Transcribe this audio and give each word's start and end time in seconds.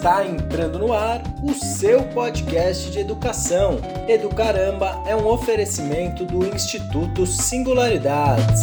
Está 0.00 0.26
entrando 0.26 0.78
no 0.78 0.94
ar 0.94 1.20
o 1.42 1.52
seu 1.52 2.02
podcast 2.14 2.90
de 2.90 3.00
educação. 3.00 3.78
Educaramba 4.08 4.98
é 5.06 5.14
um 5.14 5.26
oferecimento 5.26 6.24
do 6.24 6.46
Instituto 6.46 7.26
Singularidades. 7.26 8.62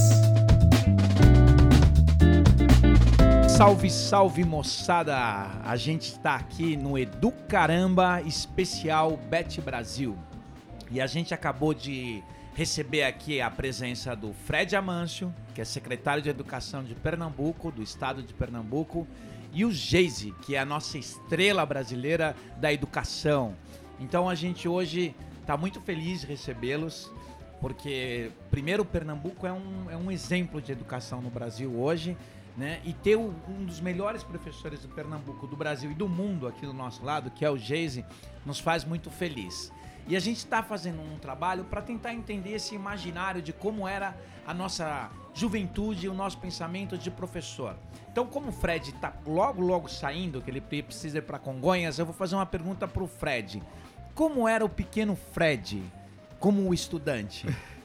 Salve, 3.55 3.92
salve 3.92 4.43
moçada! 4.43 5.15
A 5.64 5.75
gente 5.75 6.07
está 6.07 6.34
aqui 6.34 6.75
no 6.75 6.97
Educaramba 6.97 8.19
especial 8.24 9.15
Bet 9.29 9.61
Brasil. 9.61 10.18
E 10.89 11.00
a 11.00 11.06
gente 11.06 11.36
acabou 11.36 11.71
de 11.71 12.24
receber 12.56 13.04
aqui 13.04 13.39
a 13.39 13.51
presença 13.51 14.15
do 14.15 14.33
Fred 14.33 14.75
Amâncio, 14.75 15.32
que 15.54 15.61
é 15.61 15.64
secretário 15.64 16.24
de 16.24 16.29
Educação 16.29 16.83
de 16.83 16.96
Pernambuco, 16.96 17.71
do 17.71 17.83
estado 17.83 18.24
de 18.24 18.33
Pernambuco, 18.33 19.07
e 19.54 19.65
o 19.65 19.71
Geise, 19.71 20.33
que 20.42 20.56
é 20.56 20.60
a 20.60 20.65
nossa 20.65 20.97
estrela 20.97 21.65
brasileira 21.65 22.36
da 22.57 22.71
educação. 22.71 23.56
Então 24.00 24.29
a 24.29 24.36
gente 24.36 24.68
hoje 24.68 25.15
está 25.42 25.57
muito 25.57 25.82
feliz 25.82 26.21
de 26.21 26.28
recebê-los, 26.28 27.11
porque, 27.60 28.32
primeiro, 28.51 28.86
Pernambuco 28.86 29.47
é 29.47 29.51
um, 29.51 29.89
é 29.89 29.97
um 29.97 30.11
exemplo 30.11 30.61
de 30.61 30.71
educação 30.71 31.21
no 31.21 31.29
Brasil 31.29 31.71
hoje. 31.79 32.16
Né? 32.56 32.81
E 32.83 32.92
ter 32.92 33.16
um 33.16 33.66
dos 33.66 33.80
melhores 33.80 34.23
professores 34.23 34.80
do 34.81 34.88
Pernambuco, 34.88 35.45
do 35.45 35.56
Brasil 35.56 35.92
e 35.92 35.94
do 35.94 36.09
mundo 36.09 36.48
aqui 36.48 36.66
do 36.66 36.73
nosso 36.73 37.06
lado, 37.06 37.30
que 37.30 37.45
é 37.45 37.52
o 37.52 37.58
Geise, 37.58 38.03
nos 38.44 38.59
faz 38.59 38.84
muito 38.84 39.11
feliz. 39.11 39.72
E 40.08 40.16
a 40.16 40.20
gente 40.20 40.38
está 40.38 40.64
fazendo 40.64 41.02
um 41.02 41.17
trabalho 41.17 41.66
para 41.66 41.81
tentar 41.81 42.14
entender 42.14 42.53
esse 42.53 42.73
imaginário 42.73 43.42
de 43.42 43.52
como 43.52 43.86
era 43.88 44.16
a 44.45 44.53
nossa 44.53 45.09
juventude 45.34 46.06
e 46.06 46.09
o 46.09 46.14
nosso 46.14 46.38
pensamento 46.38 46.98
de 46.98 47.11
professor. 47.11 47.75
Então, 48.09 48.25
como 48.25 48.50
o 48.50 48.52
Fred 48.52 48.89
está 48.89 49.14
logo, 49.25 49.62
logo 49.62 49.90
saindo, 49.90 50.42
que 50.42 50.50
ele 50.50 50.62
precisa 50.62 51.18
ir 51.18 51.23
para 51.23 51.38
Congonhas, 51.38 52.00
eu 52.00 52.06
vou 52.06 52.14
fazer 52.14 52.36
uma 52.36 52.46
pergunta 52.46 52.88
para 52.88 53.04
o 53.04 53.08
Fred. 53.08 53.62
Como 54.16 54.48
era 54.48 54.64
o 54.64 54.70
pequeno 54.70 55.16
Fred 55.16 55.84
como 56.40 56.74
estudante? 56.74 57.46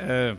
É, 0.00 0.36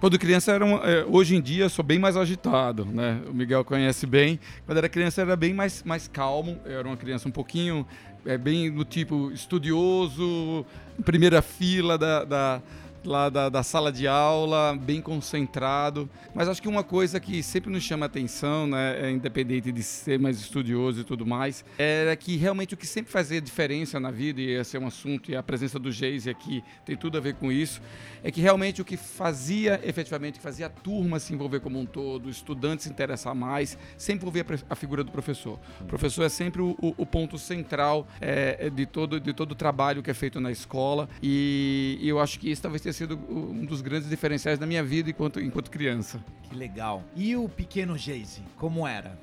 quando 0.00 0.16
criança 0.16 0.52
era 0.52 0.64
um, 0.64 0.76
é, 0.76 1.04
hoje 1.04 1.34
em 1.34 1.40
dia 1.40 1.68
sou 1.68 1.84
bem 1.84 1.98
mais 1.98 2.16
agitado, 2.16 2.84
né? 2.84 3.20
O 3.26 3.34
Miguel 3.34 3.64
conhece 3.64 4.06
bem. 4.06 4.38
Quando 4.64 4.78
era 4.78 4.88
criança 4.88 5.22
era 5.22 5.34
bem 5.34 5.52
mais, 5.52 5.82
mais 5.82 6.06
calmo. 6.06 6.60
Eu 6.64 6.78
era 6.78 6.86
uma 6.86 6.96
criança 6.96 7.26
um 7.26 7.32
pouquinho 7.32 7.84
é 8.26 8.36
bem 8.36 8.70
do 8.70 8.84
tipo 8.84 9.30
estudioso, 9.30 10.64
primeira 11.04 11.40
fila 11.42 11.96
da, 11.96 12.24
da 12.24 12.62
lá 13.04 13.28
da, 13.28 13.48
da, 13.48 13.62
sala 13.62 13.92
de 13.92 14.06
aula, 14.06 14.76
bem 14.80 15.00
concentrado. 15.00 16.08
Mas 16.34 16.48
acho 16.48 16.60
que 16.60 16.68
uma 16.68 16.82
coisa 16.82 17.20
que 17.20 17.42
sempre 17.42 17.70
nos 17.70 17.82
chama 17.82 18.06
atenção, 18.06 18.66
né, 18.66 19.08
é, 19.08 19.10
independente 19.10 19.70
de 19.70 19.82
ser 19.82 20.18
mais 20.18 20.40
estudioso 20.40 21.00
e 21.00 21.04
tudo 21.04 21.26
mais, 21.26 21.64
era 21.76 22.14
que 22.16 22.36
realmente 22.36 22.74
o 22.74 22.76
que 22.76 22.86
sempre 22.86 23.10
fazia 23.12 23.40
diferença 23.40 24.00
na 24.00 24.10
vida, 24.10 24.40
e 24.40 24.50
esse 24.50 24.76
é 24.76 24.80
um 24.80 24.86
assunto, 24.86 25.30
e 25.30 25.36
a 25.36 25.42
presença 25.42 25.78
do 25.78 25.90
Geise 25.90 26.30
aqui 26.30 26.62
tem 26.84 26.96
tudo 26.96 27.18
a 27.18 27.20
ver 27.20 27.34
com 27.34 27.52
isso, 27.52 27.80
é 28.22 28.30
que 28.30 28.40
realmente 28.40 28.82
o 28.82 28.84
que 28.84 28.96
fazia 28.96 29.80
efetivamente, 29.84 30.38
que 30.38 30.42
fazia 30.42 30.66
a 30.66 30.70
turma 30.70 31.18
se 31.18 31.32
envolver 31.32 31.60
como 31.60 31.78
um 31.78 31.86
todo, 31.86 32.26
o 32.26 32.30
estudante 32.30 32.82
se 32.82 32.90
interessar 32.90 33.34
mais, 33.34 33.78
sempre 33.96 34.22
envolvia 34.22 34.44
a 34.68 34.74
figura 34.74 35.04
do 35.04 35.12
professor. 35.12 35.58
O 35.80 35.84
professor 35.84 36.24
é 36.24 36.28
sempre 36.28 36.62
o, 36.62 36.76
o, 36.80 36.94
o 36.96 37.06
ponto 37.06 37.38
central 37.38 38.06
é, 38.20 38.70
de, 38.70 38.86
todo, 38.86 39.20
de 39.20 39.32
todo 39.32 39.52
o 39.52 39.54
trabalho 39.54 40.02
que 40.02 40.10
é 40.10 40.14
feito 40.14 40.40
na 40.40 40.50
escola, 40.50 41.08
e, 41.22 41.98
e 42.00 42.08
eu 42.08 42.20
acho 42.20 42.38
que 42.38 42.50
isso 42.50 42.62
talvez 42.62 42.82
tenha 42.88 42.92
sido 42.92 43.18
um 43.28 43.64
dos 43.66 43.82
grandes 43.82 44.08
diferenciais 44.08 44.58
da 44.58 44.66
minha 44.66 44.82
vida 44.82 45.10
enquanto, 45.10 45.40
enquanto 45.40 45.70
criança. 45.70 46.24
Que 46.44 46.54
legal. 46.54 47.02
E 47.14 47.36
o 47.36 47.48
pequeno 47.48 47.96
Geise, 47.98 48.42
como 48.56 48.86
era? 48.86 49.18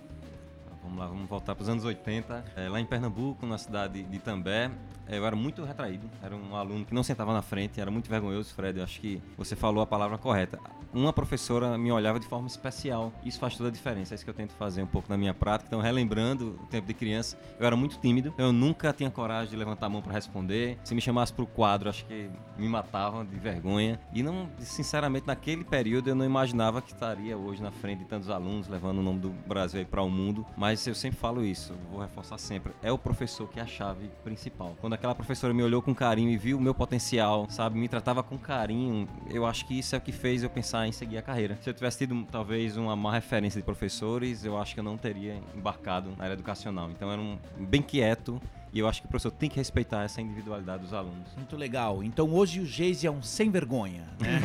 Vamos 0.84 1.00
lá, 1.00 1.08
vamos 1.08 1.28
voltar 1.28 1.56
para 1.56 1.64
os 1.64 1.70
anos 1.70 1.84
80. 1.84 2.46
É, 2.56 2.70
lá 2.70 2.80
em 2.80 2.86
Pernambuco, 2.86 3.46
na 3.48 3.58
cidade 3.58 4.04
de 4.04 4.18
Itambé, 4.18 4.70
eu 5.08 5.26
era 5.26 5.36
muito 5.36 5.64
retraído. 5.64 6.10
Era 6.22 6.36
um 6.36 6.56
aluno 6.56 6.86
que 6.86 6.94
não 6.94 7.04
sentava 7.04 7.34
na 7.34 7.42
frente, 7.42 7.80
era 7.80 7.92
muito 7.92 8.10
vergonhoso, 8.10 8.54
Fred. 8.54 8.80
Eu 8.80 8.84
acho 8.84 9.00
que 9.00 9.22
você 9.38 9.56
falou 9.56 9.82
a 9.82 9.88
palavra 9.88 10.18
correta. 10.18 10.60
Uma 10.94 11.12
professora 11.12 11.78
me 11.78 11.92
olhava 11.92 12.20
de 12.20 12.26
forma 12.26 12.48
especial. 12.48 13.12
Isso 13.24 13.40
faz 13.40 13.58
toda 13.58 13.70
a 13.70 13.72
diferença. 13.72 14.14
É 14.14 14.16
isso 14.16 14.24
que 14.24 14.30
eu 14.30 14.34
tento 14.34 14.54
fazer 14.54 14.82
um 14.82 14.88
pouco 14.88 15.10
na 15.10 15.18
minha 15.18 15.34
prática. 15.34 15.68
Então, 15.68 15.82
relembrando 15.82 16.58
o 16.64 16.68
tempo 16.68 16.88
de 16.88 16.94
criança, 16.94 17.38
eu 17.60 17.66
era 17.66 17.76
muito 17.76 17.98
tímido. 18.00 18.34
Eu 18.38 18.54
nunca 18.54 18.94
tinha 18.94 19.12
coragem 19.12 19.50
de 19.50 19.58
levantar 19.58 19.88
a 19.88 19.90
mão 19.90 20.02
para 20.02 20.14
responder. 20.14 20.78
Se 20.84 20.96
me 20.96 21.02
chamasse 21.02 21.34
para 21.34 21.44
o 21.44 21.48
quadro, 21.48 21.90
acho 21.90 22.06
que 22.06 22.30
me 22.58 22.68
matavam 22.68 23.26
de 23.26 23.36
vergonha. 23.36 24.00
E 24.14 24.24
não, 24.24 24.50
sinceramente, 24.60 25.28
naquele 25.28 25.64
período 25.64 26.10
eu 26.10 26.16
não 26.16 26.26
imaginava 26.26 26.82
que 26.82 26.94
estaria 26.94 27.38
hoje 27.38 27.62
na 27.62 27.72
frente 27.72 28.00
de 28.00 28.06
tantos 28.06 28.30
alunos, 28.30 28.68
levando 28.68 29.00
o 29.00 29.04
nome 29.04 29.20
do 29.20 29.30
Brasil 29.30 29.86
para 29.86 30.02
o 30.02 30.10
mundo. 30.10 30.46
Mas 30.56 30.88
eu 30.88 30.96
sempre 30.96 31.20
falo 31.20 31.44
isso, 31.44 31.74
vou 31.92 32.00
reforçar 32.00 32.38
sempre. 32.38 32.72
É 32.82 32.92
o 32.92 32.98
professor 32.98 33.50
que 33.50 33.60
é 33.60 33.64
a 33.64 33.68
chave 33.68 34.10
principal. 34.24 34.76
Quando 34.80 34.95
aquela 34.96 35.14
professora 35.14 35.54
me 35.54 35.62
olhou 35.62 35.82
com 35.82 35.94
carinho 35.94 36.30
e 36.30 36.38
viu 36.38 36.58
o 36.58 36.62
meu 36.62 36.74
potencial, 36.74 37.48
sabe, 37.50 37.78
me 37.78 37.88
tratava 37.88 38.24
com 38.24 38.38
carinho, 38.38 39.08
eu 39.30 39.46
acho 39.46 39.66
que 39.66 39.78
isso 39.78 39.96
é 39.96 39.98
o 39.98 40.02
que 40.02 40.12
fez 40.12 40.44
eu 40.44 40.50
pensar 40.50 40.88
em 40.88 40.92
seguir 40.92 41.18
a 41.18 41.22
carreira. 41.22 41.58
Se 41.62 41.70
eu 41.70 41.74
tivesse 41.74 42.00
tido 42.00 42.26
talvez 42.32 42.78
uma 42.78 42.96
má 42.96 43.14
referência 43.14 43.60
de 43.60 43.66
professores, 43.66 44.44
eu 44.44 44.58
acho 44.58 44.74
que 44.74 44.80
eu 44.80 44.84
não 44.84 44.98
teria 44.98 45.40
embarcado 45.56 46.12
na 46.18 46.24
área 46.24 46.34
educacional. 46.34 46.90
Então 46.90 47.12
era 47.12 47.22
um 47.22 47.38
bem 47.58 47.82
quieto 47.82 48.42
e 48.76 48.80
eu 48.80 48.90
acho 48.90 49.02
que 49.02 49.08
o 49.08 49.10
professor 49.10 49.32
tem 49.32 49.50
que 49.50 49.56
respeitar 49.56 50.04
essa 50.04 50.22
individualidade 50.22 50.84
dos 50.84 50.94
alunos. 50.94 51.34
Muito 51.38 51.56
legal. 51.56 52.04
Então 52.04 52.34
hoje 52.34 52.60
o 52.60 52.66
Geise 52.66 53.08
é 53.08 53.12
um 53.12 53.24
sem 53.24 53.50
vergonha. 53.50 54.04
Né? 54.20 54.42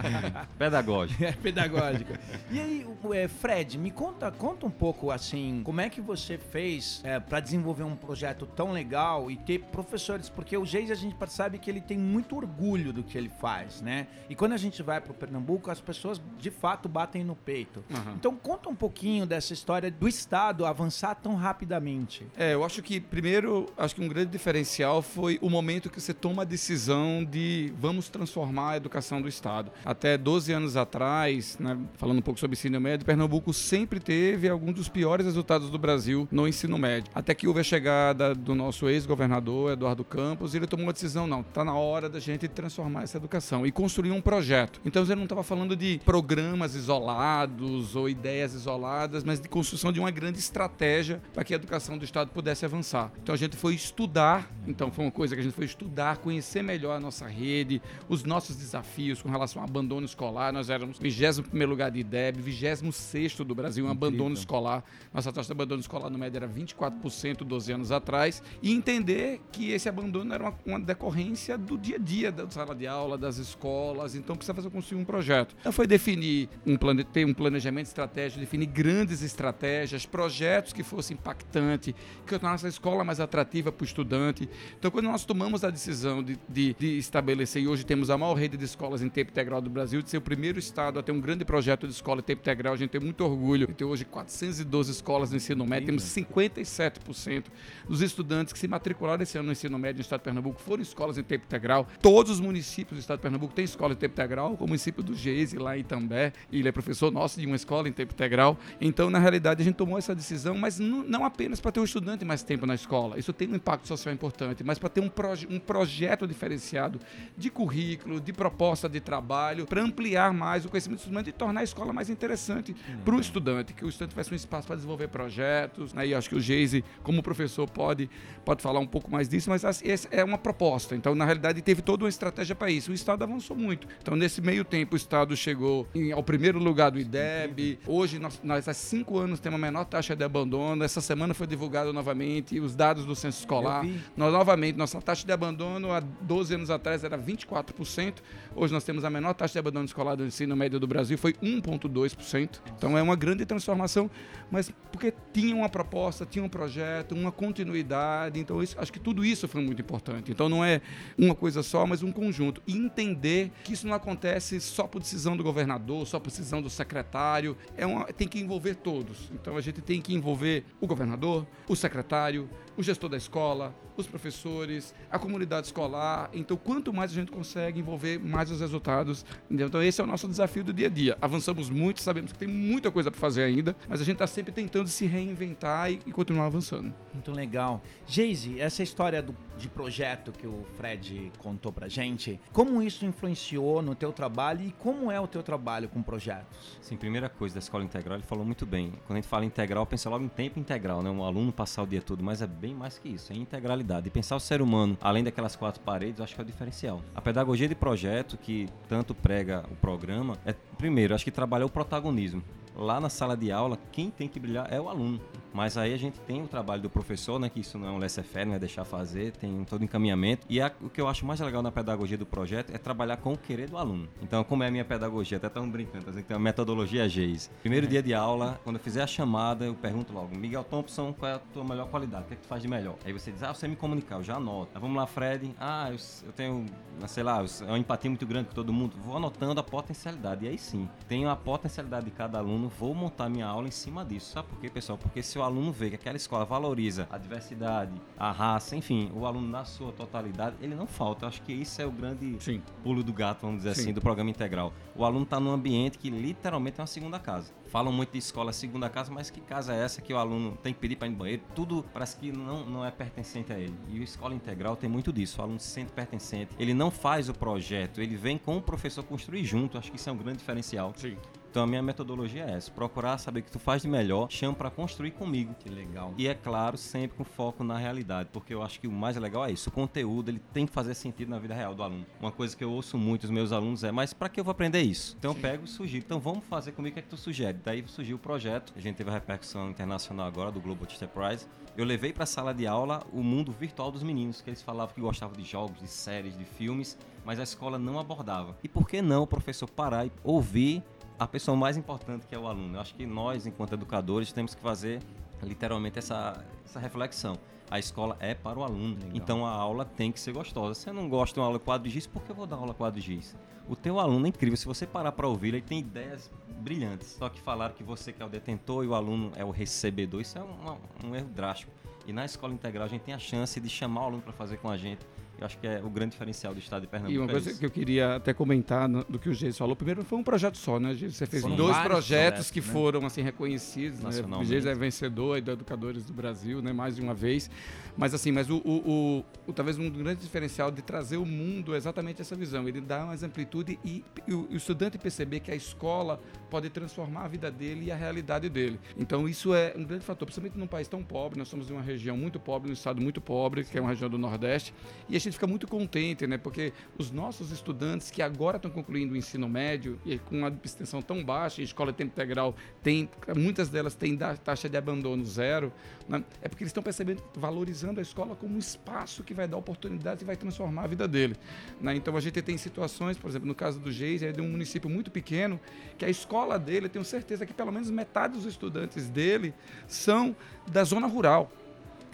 pedagógico. 0.56 1.22
É 1.22 1.32
pedagógico. 1.32 2.12
E 2.50 2.58
aí, 2.58 2.86
é, 3.12 3.28
Fred, 3.28 3.76
me 3.76 3.90
conta, 3.90 4.32
conta 4.32 4.64
um 4.64 4.70
pouco 4.70 5.10
assim, 5.10 5.60
como 5.62 5.82
é 5.82 5.90
que 5.90 6.00
você 6.00 6.38
fez 6.38 7.02
é, 7.04 7.20
para 7.20 7.40
desenvolver 7.40 7.82
um 7.82 7.94
projeto 7.94 8.46
tão 8.46 8.72
legal 8.72 9.30
e 9.30 9.36
ter 9.36 9.58
professores, 9.64 10.30
porque 10.30 10.56
o 10.56 10.64
Geise 10.64 10.90
a 10.90 10.96
gente 10.96 11.14
percebe 11.14 11.58
que 11.58 11.68
ele 11.68 11.82
tem 11.82 11.98
muito 11.98 12.34
orgulho 12.36 12.90
do 12.90 13.02
que 13.02 13.18
ele 13.18 13.28
faz, 13.28 13.82
né? 13.82 14.06
E 14.30 14.34
quando 14.34 14.54
a 14.54 14.56
gente 14.56 14.82
vai 14.82 14.98
para 14.98 15.12
o 15.12 15.14
Pernambuco, 15.14 15.70
as 15.70 15.82
pessoas 15.82 16.18
de 16.38 16.50
fato 16.50 16.88
batem 16.88 17.22
no 17.22 17.36
peito. 17.36 17.84
Uhum. 17.90 18.14
Então 18.14 18.34
conta 18.34 18.70
um 18.70 18.74
pouquinho 18.74 19.26
dessa 19.26 19.52
história 19.52 19.90
do 19.90 20.08
Estado 20.08 20.64
avançar 20.64 21.14
tão 21.16 21.34
rapidamente. 21.34 22.26
É, 22.34 22.54
eu 22.54 22.64
acho 22.64 22.82
que 22.82 22.98
primeiro 22.98 23.73
acho 23.76 23.94
que 23.94 24.00
um 24.02 24.08
grande 24.08 24.30
diferencial 24.30 25.02
foi 25.02 25.38
o 25.40 25.50
momento 25.50 25.90
que 25.90 26.00
você 26.00 26.14
toma 26.14 26.42
a 26.42 26.44
decisão 26.44 27.24
de 27.24 27.72
vamos 27.78 28.08
transformar 28.08 28.72
a 28.72 28.76
educação 28.76 29.20
do 29.20 29.28
Estado. 29.28 29.70
Até 29.84 30.16
12 30.16 30.52
anos 30.52 30.76
atrás, 30.76 31.56
né, 31.58 31.76
falando 31.96 32.18
um 32.18 32.22
pouco 32.22 32.38
sobre 32.40 32.54
ensino 32.54 32.80
médio, 32.80 33.06
Pernambuco 33.06 33.52
sempre 33.52 34.00
teve 34.00 34.48
alguns 34.48 34.74
dos 34.74 34.88
piores 34.88 35.26
resultados 35.26 35.70
do 35.70 35.78
Brasil 35.78 36.28
no 36.30 36.46
ensino 36.46 36.78
médio. 36.78 37.10
Até 37.14 37.34
que 37.34 37.46
houve 37.46 37.60
a 37.60 37.64
chegada 37.64 38.34
do 38.34 38.54
nosso 38.54 38.88
ex-governador, 38.88 39.72
Eduardo 39.72 40.04
Campos, 40.04 40.54
e 40.54 40.58
ele 40.58 40.66
tomou 40.66 40.86
uma 40.86 40.92
decisão, 40.92 41.26
não, 41.26 41.40
está 41.40 41.64
na 41.64 41.74
hora 41.74 42.08
da 42.08 42.20
gente 42.20 42.48
transformar 42.48 43.02
essa 43.02 43.16
educação 43.16 43.66
e 43.66 43.72
construir 43.72 44.10
um 44.10 44.20
projeto. 44.20 44.80
Então 44.84 45.04
você 45.04 45.14
não 45.14 45.24
estava 45.24 45.42
falando 45.42 45.76
de 45.76 46.00
programas 46.04 46.74
isolados 46.74 47.96
ou 47.96 48.08
ideias 48.08 48.54
isoladas, 48.54 49.24
mas 49.24 49.40
de 49.40 49.48
construção 49.48 49.92
de 49.92 50.00
uma 50.00 50.10
grande 50.10 50.38
estratégia 50.38 51.22
para 51.32 51.44
que 51.44 51.52
a 51.52 51.56
educação 51.56 51.98
do 51.98 52.04
Estado 52.04 52.30
pudesse 52.30 52.64
avançar. 52.64 53.12
Então 53.22 53.34
a 53.34 53.38
gente 53.38 53.56
foi 53.64 53.74
estudar, 53.74 54.46
então 54.66 54.92
foi 54.92 55.06
uma 55.06 55.10
coisa 55.10 55.34
que 55.34 55.40
a 55.40 55.42
gente 55.42 55.54
foi 55.54 55.64
estudar, 55.64 56.18
conhecer 56.18 56.62
melhor 56.62 56.94
a 56.94 57.00
nossa 57.00 57.26
rede, 57.26 57.80
os 58.10 58.22
nossos 58.22 58.56
desafios 58.56 59.22
com 59.22 59.30
relação 59.30 59.62
ao 59.62 59.66
abandono 59.66 60.04
escolar. 60.04 60.52
Nós 60.52 60.68
éramos 60.68 60.98
21 60.98 61.64
lugar 61.64 61.90
de 61.90 62.00
IDEB, 62.00 62.42
26 62.42 63.36
do 63.36 63.54
Brasil 63.54 63.86
em 63.86 63.90
abandono 63.90 64.34
escolar. 64.34 64.84
Nossa 65.14 65.32
taxa 65.32 65.46
de 65.46 65.52
abandono 65.52 65.80
escolar 65.80 66.10
no 66.10 66.18
médio 66.18 66.36
era 66.36 66.46
24% 66.46 67.38
12 67.38 67.72
anos 67.72 67.90
atrás. 67.90 68.42
E 68.62 68.70
entender 68.70 69.40
que 69.50 69.70
esse 69.70 69.88
abandono 69.88 70.34
era 70.34 70.44
uma, 70.44 70.54
uma 70.66 70.80
decorrência 70.80 71.56
do 71.56 71.78
dia 71.78 71.96
a 71.96 71.98
dia 71.98 72.30
da 72.30 72.50
sala 72.50 72.74
de 72.74 72.86
aula, 72.86 73.16
das 73.16 73.38
escolas. 73.38 74.14
Então 74.14 74.36
precisava 74.36 74.56
fazer 74.60 74.70
construir 74.70 75.00
um 75.00 75.06
projeto. 75.06 75.56
Então 75.58 75.72
foi 75.72 75.86
definir 75.86 76.50
um 76.66 76.76
plane, 76.76 77.02
ter 77.02 77.24
um 77.24 77.32
planejamento 77.32 77.86
estratégico, 77.86 78.40
definir 78.40 78.66
grandes 78.66 79.22
estratégias, 79.22 80.04
projetos 80.04 80.74
que 80.74 80.82
fossem 80.82 81.16
impactantes, 81.16 81.94
que 82.26 82.38
tornassem 82.38 82.66
a 82.66 82.70
escola 82.70 83.02
mais 83.02 83.20
atrativa 83.20 83.43
para 83.44 83.82
o 83.82 83.84
estudante. 83.84 84.48
Então, 84.78 84.90
quando 84.90 85.06
nós 85.06 85.24
tomamos 85.24 85.64
a 85.64 85.70
decisão 85.70 86.22
de, 86.22 86.38
de, 86.48 86.74
de, 86.78 86.98
estabelecer, 86.98 87.62
e 87.62 87.68
hoje 87.68 87.84
temos 87.84 88.10
a 88.10 88.18
maior 88.18 88.34
rede 88.34 88.56
de 88.56 88.64
escolas 88.64 89.02
em 89.02 89.08
tempo 89.08 89.30
integral 89.30 89.60
do 89.60 89.70
Brasil, 89.70 90.02
de 90.02 90.10
ser 90.10 90.18
o 90.18 90.20
primeiro 90.20 90.58
estado 90.58 90.98
a 90.98 91.02
ter 91.02 91.12
um 91.12 91.20
grande 91.20 91.44
projeto 91.44 91.86
de 91.86 91.92
escola 91.92 92.20
em 92.20 92.24
tempo 92.24 92.40
integral, 92.40 92.74
a 92.74 92.76
gente 92.76 92.90
tem 92.90 93.00
muito 93.00 93.24
orgulho 93.24 93.66
de 93.66 93.74
ter 93.74 93.84
hoje 93.84 94.04
412 94.04 94.90
escolas 94.90 95.30
no 95.30 95.36
ensino 95.36 95.66
médio, 95.66 95.86
temos 95.86 96.04
57% 96.04 97.44
dos 97.88 98.02
estudantes 98.02 98.52
que 98.52 98.58
se 98.58 98.68
matricularam 98.68 99.22
esse 99.22 99.36
ano 99.38 99.46
no 99.46 99.52
ensino 99.52 99.78
médio 99.78 99.98
no 99.98 100.02
estado 100.02 100.20
de 100.20 100.24
Pernambuco 100.24 100.60
foram 100.60 100.82
escolas 100.82 101.18
em 101.18 101.22
tempo 101.22 101.44
integral. 101.44 101.86
Todos 102.00 102.32
os 102.32 102.40
municípios 102.40 102.98
do 102.98 103.00
estado 103.00 103.18
de 103.18 103.22
Pernambuco 103.22 103.54
têm 103.54 103.64
escola 103.64 103.92
em 103.92 103.96
tempo 103.96 104.14
integral, 104.14 104.50
como 104.56 104.64
o 104.64 104.68
município 104.68 105.02
do 105.02 105.14
Geise, 105.14 105.58
lá 105.58 105.76
em 105.76 105.80
Itambé, 105.80 106.32
ele 106.52 106.68
é 106.68 106.72
professor 106.72 107.10
nosso 107.10 107.40
de 107.40 107.46
uma 107.46 107.56
escola 107.56 107.88
em 107.88 107.92
tempo 107.92 108.12
integral. 108.12 108.58
Então, 108.80 109.10
na 109.10 109.18
realidade, 109.18 109.62
a 109.62 109.64
gente 109.64 109.76
tomou 109.76 109.98
essa 109.98 110.14
decisão, 110.14 110.56
mas 110.56 110.78
não, 110.78 111.04
não 111.04 111.24
apenas 111.24 111.60
para 111.60 111.72
ter 111.72 111.80
o 111.80 111.82
um 111.82 111.84
estudante 111.84 112.24
mais 112.24 112.42
tempo 112.42 112.66
na 112.66 112.74
escola, 112.74 113.18
isso 113.18 113.32
tem 113.34 113.48
um 113.48 113.56
impacto 113.56 113.86
social 113.86 114.14
importante, 114.14 114.64
mas 114.64 114.78
para 114.78 114.88
ter 114.88 115.00
um, 115.00 115.08
proje 115.08 115.46
um 115.50 115.58
projeto 115.58 116.26
diferenciado 116.26 117.00
de 117.36 117.50
currículo, 117.50 118.20
de 118.20 118.32
proposta 118.32 118.88
de 118.88 119.00
trabalho, 119.00 119.66
para 119.66 119.82
ampliar 119.82 120.32
mais 120.32 120.64
o 120.64 120.68
conhecimento 120.68 121.00
do 121.00 121.02
estudante 121.02 121.30
e 121.30 121.32
tornar 121.32 121.60
a 121.60 121.64
escola 121.64 121.92
mais 121.92 122.08
interessante 122.08 122.74
para 123.04 123.14
o 123.14 123.20
estudante, 123.20 123.72
que 123.72 123.84
o 123.84 123.88
estudante 123.88 124.10
tivesse 124.10 124.32
um 124.32 124.36
espaço 124.36 124.66
para 124.66 124.76
desenvolver 124.76 125.08
projetos. 125.08 125.92
Né? 125.92 126.08
E 126.08 126.14
acho 126.14 126.28
que 126.28 126.36
o 126.36 126.40
Geise, 126.40 126.84
como 127.02 127.22
professor, 127.22 127.68
pode, 127.68 128.08
pode 128.44 128.62
falar 128.62 128.80
um 128.80 128.86
pouco 128.86 129.10
mais 129.10 129.28
disso, 129.28 129.50
mas 129.50 129.64
essa 129.64 130.08
é 130.10 130.22
uma 130.24 130.38
proposta. 130.38 130.94
Então, 130.94 131.14
na 131.14 131.24
realidade, 131.24 131.60
teve 131.62 131.82
toda 131.82 132.04
uma 132.04 132.08
estratégia 132.08 132.54
para 132.54 132.70
isso. 132.70 132.90
O 132.90 132.94
Estado 132.94 133.24
avançou 133.24 133.56
muito. 133.56 133.86
Então, 134.00 134.16
nesse 134.16 134.40
meio 134.40 134.64
tempo, 134.64 134.94
o 134.94 134.96
Estado 134.96 135.36
chegou 135.36 135.86
em, 135.94 136.12
ao 136.12 136.22
primeiro 136.22 136.58
lugar 136.58 136.90
do 136.90 136.98
IDEB. 136.98 137.78
Hoje, 137.86 138.18
nós, 138.18 138.40
nós 138.42 138.68
há 138.68 138.74
cinco 138.74 139.18
anos 139.18 139.40
temos 139.40 139.58
a 139.58 139.60
menor 139.60 139.84
taxa 139.84 140.14
de 140.14 140.24
abandono. 140.24 140.84
Essa 140.84 141.00
semana 141.00 141.34
foi 141.34 141.46
divulgado 141.46 141.92
novamente 141.92 142.60
os 142.60 142.74
dados 142.74 143.04
do 143.04 143.14
censo 143.24 143.40
escolar. 143.40 143.86
Nós, 144.16 144.32
novamente, 144.32 144.76
nossa 144.76 145.00
taxa 145.00 145.26
de 145.26 145.32
abandono 145.32 145.90
há 145.92 146.00
12 146.00 146.54
anos 146.54 146.70
atrás 146.70 147.04
era 147.04 147.18
24%. 147.18 148.16
Hoje 148.54 148.72
nós 148.72 148.84
temos 148.84 149.04
a 149.04 149.10
menor 149.10 149.34
taxa 149.34 149.54
de 149.54 149.58
abandono 149.58 149.84
escolar 149.84 150.14
do 150.14 150.24
ensino 150.24 150.54
médio 150.54 150.78
do 150.78 150.86
Brasil, 150.86 151.16
foi 151.16 151.32
1,2%. 151.34 152.60
Então 152.76 152.96
é 152.96 153.02
uma 153.02 153.16
grande 153.16 153.46
transformação, 153.46 154.10
mas 154.50 154.70
porque 154.92 155.12
tinha 155.32 155.54
uma 155.54 155.68
proposta, 155.68 156.26
tinha 156.26 156.44
um 156.44 156.48
projeto, 156.48 157.12
uma 157.12 157.32
continuidade. 157.32 158.38
Então 158.38 158.62
isso, 158.62 158.78
acho 158.78 158.92
que 158.92 159.00
tudo 159.00 159.24
isso 159.24 159.48
foi 159.48 159.62
muito 159.62 159.80
importante. 159.80 160.30
Então 160.30 160.48
não 160.48 160.64
é 160.64 160.80
uma 161.18 161.34
coisa 161.34 161.62
só, 161.62 161.86
mas 161.86 162.02
um 162.02 162.12
conjunto. 162.12 162.62
E 162.66 162.76
entender 162.76 163.50
que 163.64 163.72
isso 163.72 163.86
não 163.86 163.94
acontece 163.94 164.60
só 164.60 164.86
por 164.86 165.00
decisão 165.00 165.36
do 165.36 165.42
governador, 165.42 166.06
só 166.06 166.20
por 166.20 166.28
decisão 166.28 166.60
do 166.60 166.70
secretário. 166.70 167.56
É 167.76 167.86
uma, 167.86 168.04
tem 168.06 168.28
que 168.28 168.38
envolver 168.38 168.76
todos. 168.76 169.30
Então 169.32 169.56
a 169.56 169.60
gente 169.60 169.80
tem 169.80 170.00
que 170.00 170.14
envolver 170.14 170.64
o 170.80 170.86
governador, 170.86 171.46
o 171.66 171.74
secretário, 171.74 172.48
o 172.76 172.82
gestor 172.82 173.08
da 173.08 173.16
escola, 173.16 173.74
os 173.96 174.06
professores, 174.06 174.94
a 175.10 175.18
comunidade 175.18 175.68
escolar. 175.68 176.30
Então, 176.32 176.56
quanto 176.56 176.92
mais 176.92 177.10
a 177.10 177.14
gente 177.14 177.30
consegue 177.30 177.80
envolver, 177.80 178.18
mais 178.18 178.50
os 178.50 178.60
resultados. 178.60 179.24
Entendeu? 179.46 179.68
Então, 179.68 179.82
esse 179.82 180.00
é 180.00 180.04
o 180.04 180.06
nosso 180.06 180.26
desafio 180.28 180.64
do 180.64 180.72
dia 180.72 180.86
a 180.86 180.90
dia. 180.90 181.16
Avançamos 181.20 181.70
muito, 181.70 182.00
sabemos 182.00 182.32
que 182.32 182.38
tem 182.38 182.48
muita 182.48 182.90
coisa 182.90 183.10
para 183.10 183.20
fazer 183.20 183.44
ainda, 183.44 183.76
mas 183.88 184.00
a 184.00 184.04
gente 184.04 184.14
está 184.14 184.26
sempre 184.26 184.52
tentando 184.52 184.88
se 184.88 185.06
reinventar 185.06 185.90
e, 185.90 186.00
e, 186.06 186.12
continuar 186.12 186.46
avançando. 186.46 186.92
Muito 187.12 187.30
legal. 187.32 187.82
Geise, 188.06 188.60
essa 188.60 188.82
história 188.82 189.22
do, 189.22 189.36
de 189.58 189.68
projeto 189.68 190.32
que 190.32 190.46
o 190.46 190.64
Fred 190.76 191.32
contou 191.38 191.72
para 191.72 191.88
gente, 191.88 192.40
como 192.52 192.82
isso 192.82 193.04
influenciou 193.04 193.82
no 193.82 193.94
teu 193.94 194.12
trabalho 194.12 194.62
e 194.62 194.72
como 194.72 195.10
é 195.10 195.20
o 195.20 195.26
teu 195.26 195.42
trabalho 195.42 195.88
com 195.88 196.02
projetos? 196.02 196.78
Sim, 196.80 196.96
primeira 196.96 197.28
coisa 197.28 197.54
da 197.54 197.58
escola 197.58 197.84
integral, 197.84 198.18
ele 198.18 198.26
falou 198.26 198.44
muito 198.44 198.66
bem. 198.66 198.92
Quando 199.06 199.12
a 199.12 199.20
gente 199.20 199.28
fala 199.28 199.44
integral, 199.44 199.86
pensa 199.86 200.10
logo 200.10 200.24
em 200.24 200.28
tempo 200.28 200.58
integral, 200.58 201.02
né? 201.02 201.10
Um 201.10 201.24
aluno 201.24 201.52
passar 201.52 201.82
o 201.82 201.86
dia 201.86 202.02
todo, 202.02 202.22
mas 202.22 202.42
é 202.42 202.46
bem 202.46 202.74
mais 202.74 202.98
que 202.98 203.08
isso, 203.08 203.32
é 203.32 203.36
integralidade. 203.36 204.08
E 204.08 204.10
pensar 204.10 204.36
o 204.36 204.40
ser 204.40 204.60
humano, 204.60 204.96
além 205.00 205.24
daquelas 205.24 205.56
quatro 205.56 205.80
paredes, 205.82 206.20
acho 206.20 206.34
que 206.34 206.40
é 206.40 206.44
o 206.44 206.46
diferencial. 206.46 207.02
A 207.14 207.20
pedagogia 207.20 207.68
de 207.68 207.74
projeto, 207.74 208.36
que 208.36 208.68
tanto 208.88 209.14
prega 209.14 209.64
o 209.70 209.76
programa, 209.76 210.38
é, 210.44 210.52
primeiro, 210.76 211.14
acho 211.14 211.24
que 211.24 211.30
trabalha 211.30 211.64
o 211.64 211.70
protagonismo 211.70 212.42
lá 212.76 213.00
na 213.00 213.08
sala 213.08 213.36
de 213.36 213.52
aula, 213.52 213.78
quem 213.92 214.10
tem 214.10 214.28
que 214.28 214.40
brilhar 214.40 214.72
é 214.72 214.80
o 214.80 214.88
aluno. 214.88 215.20
Mas 215.54 215.78
aí 215.78 215.94
a 215.94 215.96
gente 215.96 216.18
tem 216.20 216.42
o 216.42 216.48
trabalho 216.48 216.82
do 216.82 216.90
professor, 216.90 217.38
né, 217.38 217.48
que 217.48 217.60
isso 217.60 217.78
não 217.78 217.88
é 217.88 217.90
um 217.92 217.98
laissez-faire, 217.98 218.46
não 218.46 218.56
é 218.56 218.58
deixar 218.58 218.84
fazer, 218.84 219.30
tem 219.32 219.64
todo 219.64 219.84
encaminhamento. 219.84 220.44
E 220.50 220.60
a, 220.60 220.72
o 220.82 220.90
que 220.90 221.00
eu 221.00 221.06
acho 221.06 221.24
mais 221.24 221.38
legal 221.38 221.62
na 221.62 221.70
pedagogia 221.70 222.18
do 222.18 222.26
projeto 222.26 222.74
é 222.74 222.78
trabalhar 222.78 223.18
com 223.18 223.32
o 223.32 223.38
querer 223.38 223.70
do 223.70 223.78
aluno. 223.78 224.08
Então, 224.20 224.42
como 224.42 224.64
é 224.64 224.66
a 224.66 224.70
minha 224.70 224.84
pedagogia, 224.84 225.38
até 225.38 225.46
estamos 225.46 225.70
brincando, 225.70 226.10
assim, 226.10 226.22
tem 226.22 226.36
a 226.36 226.40
metodologia 226.40 227.08
GEIS. 227.08 227.50
Primeiro 227.60 227.86
dia 227.86 228.02
de 228.02 228.12
aula, 228.12 228.60
quando 228.64 228.76
eu 228.76 228.82
fizer 228.82 229.02
a 229.02 229.06
chamada, 229.06 229.64
eu 229.64 229.74
pergunto 229.74 230.12
logo, 230.12 230.36
Miguel 230.36 230.64
Thompson, 230.64 231.12
qual 231.12 231.30
é 231.30 231.34
a 231.36 231.38
tua 231.38 231.62
melhor 231.62 231.88
qualidade? 231.88 232.24
O 232.24 232.26
que 232.26 232.34
é 232.34 232.36
que 232.36 232.42
tu 232.42 232.48
faz 232.48 232.60
de 232.60 232.66
melhor? 232.66 232.96
Aí 233.04 233.12
você 233.12 233.30
diz, 233.30 233.44
ah, 233.44 233.54
você 233.54 233.68
me 233.68 233.76
comunicar, 233.76 234.16
eu 234.16 234.24
já 234.24 234.36
anoto. 234.36 234.72
Aí 234.74 234.80
vamos 234.80 234.96
lá, 234.96 235.06
Fred, 235.06 235.54
ah, 235.60 235.88
eu, 235.88 235.96
eu 236.26 236.32
tenho, 236.32 236.66
sei 237.06 237.22
lá, 237.22 237.44
uma 237.62 237.78
empatia 237.78 238.10
muito 238.10 238.26
grande 238.26 238.48
com 238.48 238.54
todo 238.54 238.72
mundo. 238.72 238.96
Vou 239.04 239.16
anotando 239.16 239.60
a 239.60 239.62
potencialidade. 239.62 240.46
E 240.46 240.48
aí 240.48 240.58
sim, 240.58 240.88
tenho 241.06 241.28
a 241.28 241.36
potencialidade 241.36 242.06
de 242.06 242.10
cada 242.10 242.38
aluno, 242.38 242.68
vou 242.68 242.92
montar 242.92 243.28
minha 243.28 243.46
aula 243.46 243.68
em 243.68 243.70
cima 243.70 244.04
disso. 244.04 244.32
Sabe 244.32 244.48
por 244.48 244.58
quê, 244.58 244.68
pessoal? 244.68 244.98
Porque 244.98 245.22
se 245.22 245.38
o 245.38 245.43
aluno 245.44 245.70
vê 245.70 245.90
que 245.90 245.96
aquela 245.96 246.16
escola 246.16 246.44
valoriza 246.44 247.06
a 247.10 247.18
diversidade, 247.18 247.92
a 248.18 248.30
raça, 248.32 248.74
enfim, 248.74 249.10
o 249.14 249.26
aluno 249.26 249.46
na 249.46 249.64
sua 249.64 249.92
totalidade, 249.92 250.56
ele 250.60 250.74
não 250.74 250.86
falta. 250.86 251.24
Eu 251.24 251.28
acho 251.28 251.42
que 251.42 251.52
isso 251.52 251.80
é 251.80 251.86
o 251.86 251.92
grande 251.92 252.36
Sim. 252.40 252.62
pulo 252.82 253.02
do 253.02 253.12
gato, 253.12 253.42
vamos 253.42 253.58
dizer 253.58 253.74
Sim. 253.74 253.82
assim, 253.82 253.92
do 253.92 254.00
programa 254.00 254.30
integral. 254.30 254.72
O 254.96 255.04
aluno 255.04 255.24
está 255.24 255.38
num 255.38 255.52
ambiente 255.52 255.98
que 255.98 256.10
literalmente 256.10 256.80
é 256.80 256.82
uma 256.82 256.86
segunda 256.86 257.18
casa. 257.18 257.52
Falam 257.66 257.92
muito 257.92 258.12
de 258.12 258.18
escola 258.18 258.52
segunda 258.52 258.88
casa, 258.88 259.12
mas 259.12 259.30
que 259.30 259.40
casa 259.40 259.74
é 259.74 259.84
essa 259.84 260.00
que 260.00 260.12
o 260.12 260.16
aluno 260.16 260.56
tem 260.62 260.72
que 260.72 260.78
pedir 260.78 260.96
para 260.96 261.08
ir 261.08 261.10
no 261.10 261.16
banheiro? 261.16 261.42
Tudo 261.54 261.84
parece 261.92 262.16
que 262.16 262.30
não, 262.30 262.64
não 262.64 262.84
é 262.84 262.90
pertencente 262.90 263.52
a 263.52 263.58
ele. 263.58 263.74
E 263.88 263.98
o 263.98 264.02
escola 264.02 264.34
integral 264.34 264.76
tem 264.76 264.88
muito 264.88 265.12
disso. 265.12 265.40
O 265.40 265.44
aluno 265.44 265.58
se 265.58 265.68
sente 265.68 265.92
pertencente. 265.92 266.54
Ele 266.58 266.72
não 266.72 266.90
faz 266.90 267.28
o 267.28 267.34
projeto, 267.34 268.00
ele 268.00 268.16
vem 268.16 268.38
com 268.38 268.56
o 268.56 268.62
professor 268.62 269.02
construir 269.02 269.44
junto. 269.44 269.76
Acho 269.76 269.90
que 269.90 269.96
isso 269.96 270.08
é 270.08 270.12
um 270.12 270.16
grande 270.16 270.38
diferencial. 270.38 270.92
Sim. 270.96 271.16
Então 271.54 271.62
a 271.62 271.68
minha 271.68 271.82
metodologia 271.84 272.46
é 272.46 272.54
essa: 272.54 272.68
procurar 272.68 273.16
saber 273.16 273.38
o 273.38 273.42
que 273.44 273.50
tu 273.52 273.60
faz 273.60 273.82
de 273.82 273.86
melhor, 273.86 274.28
chama 274.28 274.54
para 274.54 274.70
construir 274.70 275.12
comigo. 275.12 275.54
Que 275.60 275.68
legal. 275.68 276.12
E 276.18 276.26
é 276.26 276.34
claro, 276.34 276.76
sempre 276.76 277.16
com 277.16 277.22
foco 277.22 277.62
na 277.62 277.78
realidade, 277.78 278.28
porque 278.32 278.52
eu 278.52 278.60
acho 278.60 278.80
que 278.80 278.88
o 278.88 278.90
mais 278.90 279.16
legal 279.16 279.46
é 279.46 279.52
isso. 279.52 279.68
O 279.68 279.72
conteúdo 279.72 280.32
ele 280.32 280.40
tem 280.52 280.66
que 280.66 280.72
fazer 280.72 280.94
sentido 280.94 281.28
na 281.28 281.38
vida 281.38 281.54
real 281.54 281.72
do 281.72 281.84
aluno. 281.84 282.04
Uma 282.20 282.32
coisa 282.32 282.56
que 282.56 282.64
eu 282.64 282.72
ouço 282.72 282.98
muito 282.98 283.20
dos 283.20 283.30
meus 283.30 283.52
alunos 283.52 283.84
é: 283.84 283.92
mas 283.92 284.12
para 284.12 284.28
que 284.28 284.40
eu 284.40 284.42
vou 284.42 284.50
aprender 284.50 284.82
isso? 284.82 285.14
Então 285.16 285.30
Sim. 285.30 285.38
eu 285.38 285.42
pego 285.42 285.64
e 285.64 285.68
sugiro. 285.68 286.04
Então 286.04 286.18
vamos 286.18 286.42
fazer 286.46 286.72
comigo 286.72 286.90
o 286.90 286.94
que 286.94 286.98
é 286.98 287.02
que 287.02 287.08
tu 287.08 287.16
sugere. 287.16 287.56
Daí 287.62 287.84
surgiu 287.86 288.16
o 288.16 288.18
projeto. 288.18 288.72
A 288.74 288.80
gente 288.80 288.96
teve 288.96 289.10
a 289.10 289.12
repercussão 289.12 289.70
internacional 289.70 290.26
agora 290.26 290.50
do 290.50 290.60
Global 290.60 290.86
Teacher 290.86 291.08
Prize. 291.08 291.46
Eu 291.76 291.84
levei 291.84 292.12
para 292.12 292.24
a 292.24 292.26
sala 292.26 292.52
de 292.52 292.66
aula 292.66 293.00
o 293.12 293.22
mundo 293.22 293.52
virtual 293.52 293.92
dos 293.92 294.02
meninos, 294.02 294.40
que 294.40 294.50
eles 294.50 294.62
falavam 294.62 294.94
que 294.94 295.00
gostavam 295.00 295.36
de 295.36 295.44
jogos, 295.44 295.80
de 295.80 295.88
séries, 295.88 296.36
de 296.36 296.44
filmes, 296.44 296.96
mas 297.24 297.40
a 297.40 297.42
escola 297.42 297.78
não 297.78 297.98
abordava. 297.98 298.56
E 298.62 298.68
por 298.68 298.88
que 298.88 299.02
não 299.02 299.22
o 299.22 299.26
professor 299.26 299.68
parar 299.68 300.06
e 300.06 300.12
ouvir 300.22 300.84
a 301.18 301.26
pessoa 301.26 301.56
mais 301.56 301.76
importante 301.76 302.26
que 302.26 302.34
é 302.34 302.38
o 302.38 302.46
aluno. 302.46 302.76
Eu 302.76 302.80
acho 302.80 302.94
que 302.94 303.06
nós, 303.06 303.46
enquanto 303.46 303.72
educadores, 303.74 304.32
temos 304.32 304.54
que 304.54 304.60
fazer 304.60 305.00
literalmente 305.42 305.98
essa, 305.98 306.44
essa 306.64 306.80
reflexão. 306.80 307.38
A 307.70 307.78
escola 307.78 308.16
é 308.20 308.34
para 308.34 308.58
o 308.58 308.62
aluno, 308.62 308.94
Legal. 308.94 309.10
então 309.14 309.46
a 309.46 309.50
aula 309.50 309.84
tem 309.84 310.12
que 310.12 310.20
ser 310.20 310.32
gostosa. 310.32 310.74
Se 310.74 310.88
eu 310.88 310.94
não 310.94 311.08
gosto 311.08 311.34
de 311.34 311.40
uma 311.40 311.46
aula 311.46 311.58
quadro 311.58 311.88
giz, 311.88 312.06
por 312.06 312.22
que 312.22 312.30
eu 312.30 312.36
vou 312.36 312.46
dar 312.46 312.56
aula 312.56 312.74
quadro 312.74 313.00
giz? 313.00 313.34
O 313.66 313.74
teu 313.74 313.98
aluno 313.98 314.26
é 314.26 314.28
incrível, 314.28 314.56
se 314.56 314.66
você 314.66 314.86
parar 314.86 315.12
para 315.12 315.26
ouvir, 315.26 315.48
ele 315.48 315.62
tem 315.62 315.78
ideias 315.78 316.30
brilhantes. 316.60 317.08
Só 317.18 317.30
que 317.30 317.40
falaram 317.40 317.74
que 317.74 317.82
você 317.82 318.12
que 318.12 318.22
é 318.22 318.26
o 318.26 318.28
detentor 318.28 318.84
e 318.84 318.88
o 318.88 318.94
aluno 318.94 319.32
é 319.34 319.44
o 319.44 319.50
recebedor, 319.50 320.20
isso 320.20 320.38
é 320.38 320.42
um, 320.42 321.08
um 321.08 321.16
erro 321.16 321.28
drástico. 321.28 321.72
E 322.06 322.12
na 322.12 322.26
escola 322.26 322.52
integral 322.52 322.84
a 322.84 322.88
gente 322.88 323.02
tem 323.02 323.14
a 323.14 323.18
chance 323.18 323.58
de 323.58 323.68
chamar 323.68 324.02
o 324.02 324.04
aluno 324.04 324.22
para 324.22 324.32
fazer 324.34 324.58
com 324.58 324.68
a 324.68 324.76
gente 324.76 325.04
eu 325.38 325.46
acho 325.46 325.58
que 325.58 325.66
é 325.66 325.82
o 325.82 325.90
grande 325.90 326.12
diferencial 326.12 326.54
do 326.54 326.60
estado 326.60 326.82
de 326.82 326.88
Pernambuco. 326.88 327.14
E 327.14 327.18
uma 327.18 327.28
é 327.28 327.32
coisa 327.32 327.52
que 327.52 327.64
eu 327.64 327.70
queria 327.70 328.16
até 328.16 328.32
comentar 328.32 328.88
no, 328.88 329.04
do 329.04 329.18
que 329.18 329.28
o 329.28 329.34
Geis 329.34 329.56
falou, 329.58 329.74
primeiro 329.74 330.04
foi 330.04 330.18
um 330.18 330.22
projeto 330.22 330.56
só, 330.56 330.78
né? 330.78 330.94
Você 330.94 331.26
fez 331.26 331.42
Foram 331.42 331.56
dois 331.56 331.76
projetos 331.78 332.50
que 332.50 332.60
né? 332.60 332.66
foram 332.66 333.06
assim 333.06 333.22
reconhecidos, 333.22 334.00
né? 334.00 334.10
O 334.38 334.44
Geis 334.44 334.66
é 334.66 334.74
vencedor 334.74 335.40
do 335.40 335.50
Educadores 335.50 336.04
do 336.04 336.12
Brasil, 336.12 336.62
né? 336.62 336.72
Mais 336.72 336.96
de 336.96 337.02
uma 337.02 337.14
vez. 337.14 337.50
Mas 337.96 338.14
assim, 338.14 338.32
mas 338.32 338.50
o, 338.50 338.56
o, 338.64 338.90
o, 338.90 339.24
o, 339.46 339.52
talvez 339.52 339.78
um 339.78 339.88
grande 339.88 340.20
diferencial 340.20 340.70
de 340.70 340.82
trazer 340.82 341.16
o 341.16 341.24
mundo 341.24 341.74
é 341.74 341.76
exatamente 341.76 342.20
essa 342.20 342.34
visão. 342.34 342.68
Ele 342.68 342.80
dá 342.80 343.04
mais 343.04 343.22
amplitude 343.22 343.78
e, 343.84 344.04
e 344.26 344.34
o, 344.34 344.48
o 344.50 344.56
estudante 344.56 344.98
perceber 344.98 345.40
que 345.40 345.50
a 345.50 345.54
escola 345.54 346.20
pode 346.50 346.70
transformar 346.70 347.24
a 347.24 347.28
vida 347.28 347.50
dele 347.50 347.86
e 347.86 347.92
a 347.92 347.96
realidade 347.96 348.48
dele. 348.48 348.78
Então 348.96 349.28
isso 349.28 349.54
é 349.54 349.74
um 349.76 349.84
grande 349.84 350.04
fator, 350.04 350.26
principalmente 350.26 350.58
num 350.58 350.66
país 350.66 350.88
tão 350.88 351.02
pobre. 351.02 351.38
Nós 351.38 351.48
somos 351.48 351.66
de 351.66 351.72
uma 351.72 351.82
região 351.82 352.16
muito 352.16 352.40
pobre, 352.40 352.70
um 352.70 352.72
estado 352.72 353.00
muito 353.00 353.20
pobre, 353.20 353.64
Sim. 353.64 353.70
que 353.70 353.78
é 353.78 353.80
uma 353.80 353.90
região 353.90 354.08
do 354.08 354.18
Nordeste, 354.18 354.74
e 355.08 355.16
a 355.16 355.20
gente 355.24 355.34
fica 355.34 355.46
muito 355.46 355.66
contente, 355.66 356.26
né? 356.26 356.38
Porque 356.38 356.72
os 356.98 357.10
nossos 357.10 357.50
estudantes 357.50 358.10
que 358.10 358.22
agora 358.22 358.56
estão 358.56 358.70
concluindo 358.70 359.14
o 359.14 359.16
ensino 359.16 359.48
médio 359.48 359.98
e 360.04 360.18
com 360.18 360.38
uma 360.38 360.56
extensão 360.64 361.02
tão 361.02 361.24
baixa, 361.24 361.60
e 361.60 361.64
escola 361.64 361.92
de 361.92 361.98
tempo 361.98 362.12
integral 362.12 362.54
tem, 362.82 363.08
muitas 363.36 363.68
delas 363.68 363.94
têm 363.94 364.16
taxa 364.16 364.68
de 364.68 364.76
abandono 364.76 365.24
zero, 365.24 365.72
né? 366.08 366.24
é 366.42 366.48
porque 366.48 366.64
eles 366.64 366.70
estão 366.70 366.82
percebendo, 366.82 367.22
valorizando 367.34 368.00
a 368.00 368.02
escola 368.02 368.36
como 368.36 368.54
um 368.54 368.58
espaço 368.58 369.22
que 369.22 369.34
vai 369.34 369.48
dar 369.48 369.56
oportunidade 369.56 370.22
e 370.22 370.26
vai 370.26 370.36
transformar 370.36 370.84
a 370.84 370.86
vida 370.86 371.08
dele. 371.08 371.36
Né? 371.80 371.94
Então 371.96 372.16
a 372.16 372.20
gente 372.20 372.40
tem 372.42 372.56
situações, 372.56 373.16
por 373.16 373.28
exemplo, 373.28 373.48
no 373.48 373.54
caso 373.54 373.78
do 373.80 373.90
Geis, 373.90 374.22
é 374.22 374.32
de 374.32 374.40
um 374.40 374.48
município 374.48 374.88
muito 374.88 375.10
pequeno, 375.10 375.58
que 375.98 376.04
a 376.04 376.08
escola 376.08 376.58
dele, 376.58 376.88
tenho 376.88 377.04
certeza 377.04 377.46
que 377.46 377.52
pelo 377.52 377.72
menos 377.72 377.90
metade 377.90 378.34
dos 378.34 378.44
estudantes 378.44 379.08
dele 379.08 379.54
são 379.86 380.34
da 380.70 380.84
zona 380.84 381.06
rural. 381.06 381.50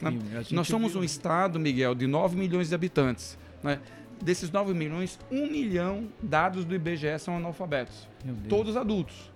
Né? 0.00 0.18
Nós 0.50 0.68
somos 0.68 0.92
viu. 0.92 1.00
um 1.00 1.04
estado, 1.04 1.58
Miguel, 1.58 1.94
de 1.94 2.06
9 2.06 2.36
milhões 2.36 2.68
de 2.68 2.74
habitantes. 2.74 3.38
Né? 3.62 3.80
Desses 4.22 4.50
9 4.50 4.74
milhões, 4.74 5.18
1 5.30 5.50
milhão, 5.50 6.08
dados 6.22 6.64
do 6.64 6.74
IBGE, 6.74 7.18
são 7.18 7.36
analfabetos. 7.36 8.08
Todos 8.48 8.76
adultos. 8.76 9.30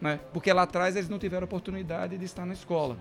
Né? 0.00 0.20
Porque 0.32 0.52
lá 0.52 0.62
atrás 0.62 0.94
eles 0.96 1.08
não 1.08 1.18
tiveram 1.18 1.44
oportunidade 1.44 2.18
de 2.18 2.24
estar 2.24 2.44
na 2.44 2.52
escola. 2.52 2.96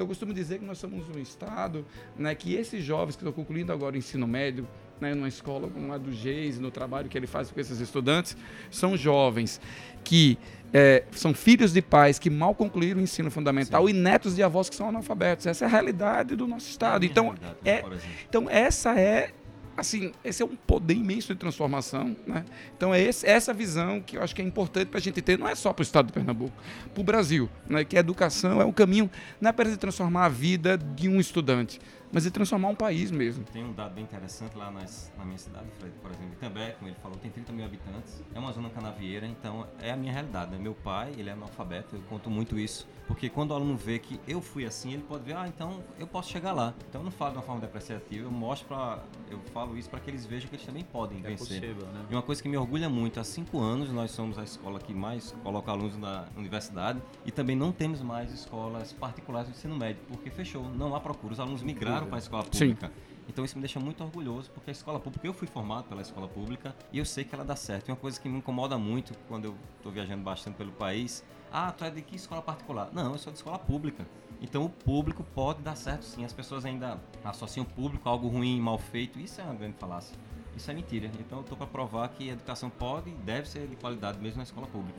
Então 0.00 0.06
eu 0.06 0.08
costumo 0.08 0.32
dizer 0.32 0.58
que 0.58 0.64
nós 0.64 0.78
somos 0.78 1.04
um 1.14 1.18
estado 1.20 1.84
né, 2.16 2.34
que 2.34 2.54
esses 2.54 2.82
jovens 2.82 3.16
que 3.16 3.20
estão 3.22 3.34
concluindo 3.34 3.70
agora 3.70 3.96
o 3.96 3.98
ensino 3.98 4.26
médio, 4.26 4.66
né, 4.98 5.14
numa 5.14 5.28
escola 5.28 5.68
como 5.68 5.92
a 5.92 5.98
do 5.98 6.10
Geis, 6.10 6.58
no 6.58 6.70
trabalho 6.70 7.06
que 7.06 7.18
ele 7.18 7.26
faz 7.26 7.50
com 7.50 7.60
esses 7.60 7.80
estudantes, 7.80 8.34
são 8.70 8.96
jovens 8.96 9.60
que 10.02 10.38
é, 10.72 11.04
são 11.10 11.34
filhos 11.34 11.74
de 11.74 11.82
pais 11.82 12.18
que 12.18 12.30
mal 12.30 12.54
concluíram 12.54 12.98
o 12.98 13.02
ensino 13.02 13.30
fundamental 13.30 13.86
Sim. 13.86 13.90
e 13.90 13.92
netos 13.92 14.36
de 14.36 14.42
avós 14.42 14.70
que 14.70 14.76
são 14.76 14.88
analfabetos. 14.88 15.44
Essa 15.44 15.66
é 15.66 15.68
a 15.68 15.70
realidade 15.70 16.34
do 16.34 16.46
nosso 16.46 16.70
Estado. 16.70 17.04
É 17.04 17.06
então, 17.06 17.34
é, 17.62 17.84
então, 18.26 18.48
essa 18.48 18.98
é 18.98 19.32
assim, 19.80 20.12
esse 20.24 20.42
é 20.42 20.46
um 20.46 20.54
poder 20.54 20.94
imenso 20.94 21.32
de 21.32 21.38
transformação. 21.38 22.16
Né? 22.26 22.44
Então, 22.76 22.94
é 22.94 23.00
esse, 23.00 23.26
essa 23.26 23.52
visão 23.52 24.00
que 24.00 24.16
eu 24.16 24.22
acho 24.22 24.34
que 24.34 24.42
é 24.42 24.44
importante 24.44 24.88
para 24.88 24.98
a 24.98 25.00
gente 25.00 25.20
ter, 25.20 25.38
não 25.38 25.48
é 25.48 25.54
só 25.54 25.72
para 25.72 25.82
o 25.82 25.82
estado 25.82 26.06
de 26.06 26.12
Pernambuco, 26.12 26.52
para 26.92 27.00
o 27.00 27.04
Brasil, 27.04 27.48
né? 27.68 27.84
que 27.84 27.96
a 27.96 28.00
educação 28.00 28.60
é 28.60 28.64
um 28.64 28.72
caminho, 28.72 29.10
não 29.40 29.50
é 29.50 29.52
para 29.52 29.76
transformar 29.76 30.26
a 30.26 30.28
vida 30.28 30.78
de 30.78 31.08
um 31.08 31.18
estudante, 31.18 31.80
mas 32.12 32.24
de 32.24 32.30
transformar 32.30 32.68
um 32.68 32.74
país 32.74 33.10
mesmo. 33.10 33.44
Tem 33.44 33.64
um 33.64 33.72
dado 33.72 33.94
bem 33.94 34.04
interessante 34.04 34.56
lá 34.56 34.70
nas, 34.70 35.12
na 35.16 35.24
minha 35.24 35.38
cidade, 35.38 35.66
Fred, 35.78 35.94
por 36.02 36.10
exemplo, 36.10 36.36
também, 36.40 36.72
como 36.72 36.88
ele 36.88 36.96
falou, 37.02 37.16
tem 37.18 37.30
30 37.30 37.52
mil 37.52 37.64
habitantes, 37.64 38.22
é 38.34 38.38
uma 38.38 38.52
zona 38.52 38.70
canavieira, 38.70 39.26
então 39.26 39.66
é 39.80 39.90
a 39.90 39.96
minha 39.96 40.12
realidade. 40.12 40.50
Né? 40.52 40.58
Meu 40.58 40.74
pai, 40.74 41.12
ele 41.16 41.28
é 41.28 41.32
analfabeto, 41.32 41.96
eu 41.96 42.02
conto 42.02 42.30
muito 42.30 42.58
isso, 42.58 42.88
porque 43.06 43.28
quando 43.28 43.52
o 43.52 43.54
aluno 43.54 43.76
vê 43.76 43.98
que 43.98 44.20
eu 44.26 44.40
fui 44.40 44.64
assim, 44.64 44.92
ele 44.94 45.02
pode 45.02 45.24
ver, 45.24 45.36
ah, 45.36 45.46
então 45.46 45.82
eu 45.98 46.06
posso 46.06 46.30
chegar 46.30 46.52
lá. 46.52 46.74
Então 46.88 47.00
eu 47.00 47.04
não 47.04 47.12
falo 47.12 47.32
de 47.32 47.36
uma 47.38 47.42
forma 47.42 47.60
depreciativa, 47.60 48.26
eu 48.26 48.30
mostro 48.30 48.68
para, 48.68 49.02
eu 49.30 49.38
falo 49.52 49.76
isso 49.76 49.88
para 49.88 50.00
que 50.00 50.10
eles 50.10 50.26
vejam 50.26 50.48
que 50.48 50.56
eles 50.56 50.66
também 50.66 50.84
podem 50.84 51.18
é 51.18 51.22
vencer. 51.22 51.60
Possível, 51.60 51.86
né? 51.88 52.06
E 52.10 52.14
uma 52.14 52.22
coisa 52.22 52.42
que 52.42 52.48
me 52.48 52.56
orgulha 52.56 52.88
muito, 52.88 53.20
há 53.20 53.24
cinco 53.24 53.60
anos 53.60 53.90
nós 53.92 54.10
somos 54.10 54.38
a 54.38 54.42
escola 54.42 54.78
que 54.78 54.92
mais 54.92 55.32
coloca 55.42 55.70
alunos 55.70 55.96
na 55.96 56.26
universidade 56.36 57.00
e 57.24 57.30
também 57.30 57.56
não 57.56 57.72
temos 57.72 58.02
mais 58.02 58.32
escolas 58.32 58.92
particulares 58.92 59.48
de 59.48 59.56
ensino 59.56 59.76
médio, 59.76 60.02
porque 60.08 60.30
fechou, 60.30 60.64
não 60.70 60.94
há 60.94 61.00
procura, 61.00 61.32
os 61.32 61.40
alunos 61.40 61.62
migraram 61.62 61.99
para 62.06 62.16
a 62.16 62.18
escola 62.18 62.44
pública. 62.44 62.88
Sim. 62.88 62.92
Então 63.28 63.44
isso 63.44 63.56
me 63.56 63.62
deixa 63.62 63.78
muito 63.78 64.02
orgulhoso, 64.02 64.50
porque 64.50 64.70
a 64.70 64.72
escola 64.72 64.98
pública, 64.98 65.24
eu 65.24 65.32
fui 65.32 65.46
formado 65.46 65.84
pela 65.84 66.02
escola 66.02 66.26
pública 66.26 66.74
e 66.92 66.98
eu 66.98 67.04
sei 67.04 67.22
que 67.22 67.32
ela 67.32 67.44
dá 67.44 67.54
certo. 67.54 67.88
E 67.88 67.92
uma 67.92 67.96
coisa 67.96 68.20
que 68.20 68.28
me 68.28 68.38
incomoda 68.38 68.76
muito 68.76 69.16
quando 69.28 69.44
eu 69.44 69.56
estou 69.76 69.92
viajando 69.92 70.22
bastante 70.22 70.56
pelo 70.56 70.72
país, 70.72 71.24
ah, 71.52 71.70
tu 71.70 71.84
é 71.84 71.90
de 71.90 72.02
que 72.02 72.16
escola 72.16 72.42
particular? 72.42 72.90
Não, 72.92 73.12
eu 73.12 73.18
sou 73.18 73.32
de 73.32 73.38
escola 73.38 73.58
pública. 73.58 74.04
Então 74.40 74.64
o 74.64 74.68
público 74.68 75.22
pode 75.34 75.62
dar 75.62 75.76
certo 75.76 76.04
sim. 76.04 76.24
As 76.24 76.32
pessoas 76.32 76.64
ainda 76.64 77.00
associam 77.22 77.64
público 77.64 78.08
a 78.08 78.12
algo 78.12 78.26
ruim, 78.26 78.60
mal 78.60 78.78
feito. 78.78 79.20
Isso 79.20 79.40
é 79.40 79.44
uma 79.44 79.54
grande 79.54 79.76
falácia. 79.78 80.16
Isso 80.56 80.68
é 80.70 80.74
mentira. 80.74 81.10
Então 81.20 81.38
eu 81.38 81.42
estou 81.42 81.56
para 81.56 81.66
provar 81.66 82.08
que 82.08 82.30
a 82.30 82.32
educação 82.32 82.68
pode 82.68 83.10
e 83.10 83.14
deve 83.14 83.48
ser 83.48 83.68
de 83.68 83.76
qualidade 83.76 84.18
mesmo 84.18 84.38
na 84.38 84.44
escola 84.44 84.66
pública. 84.66 84.98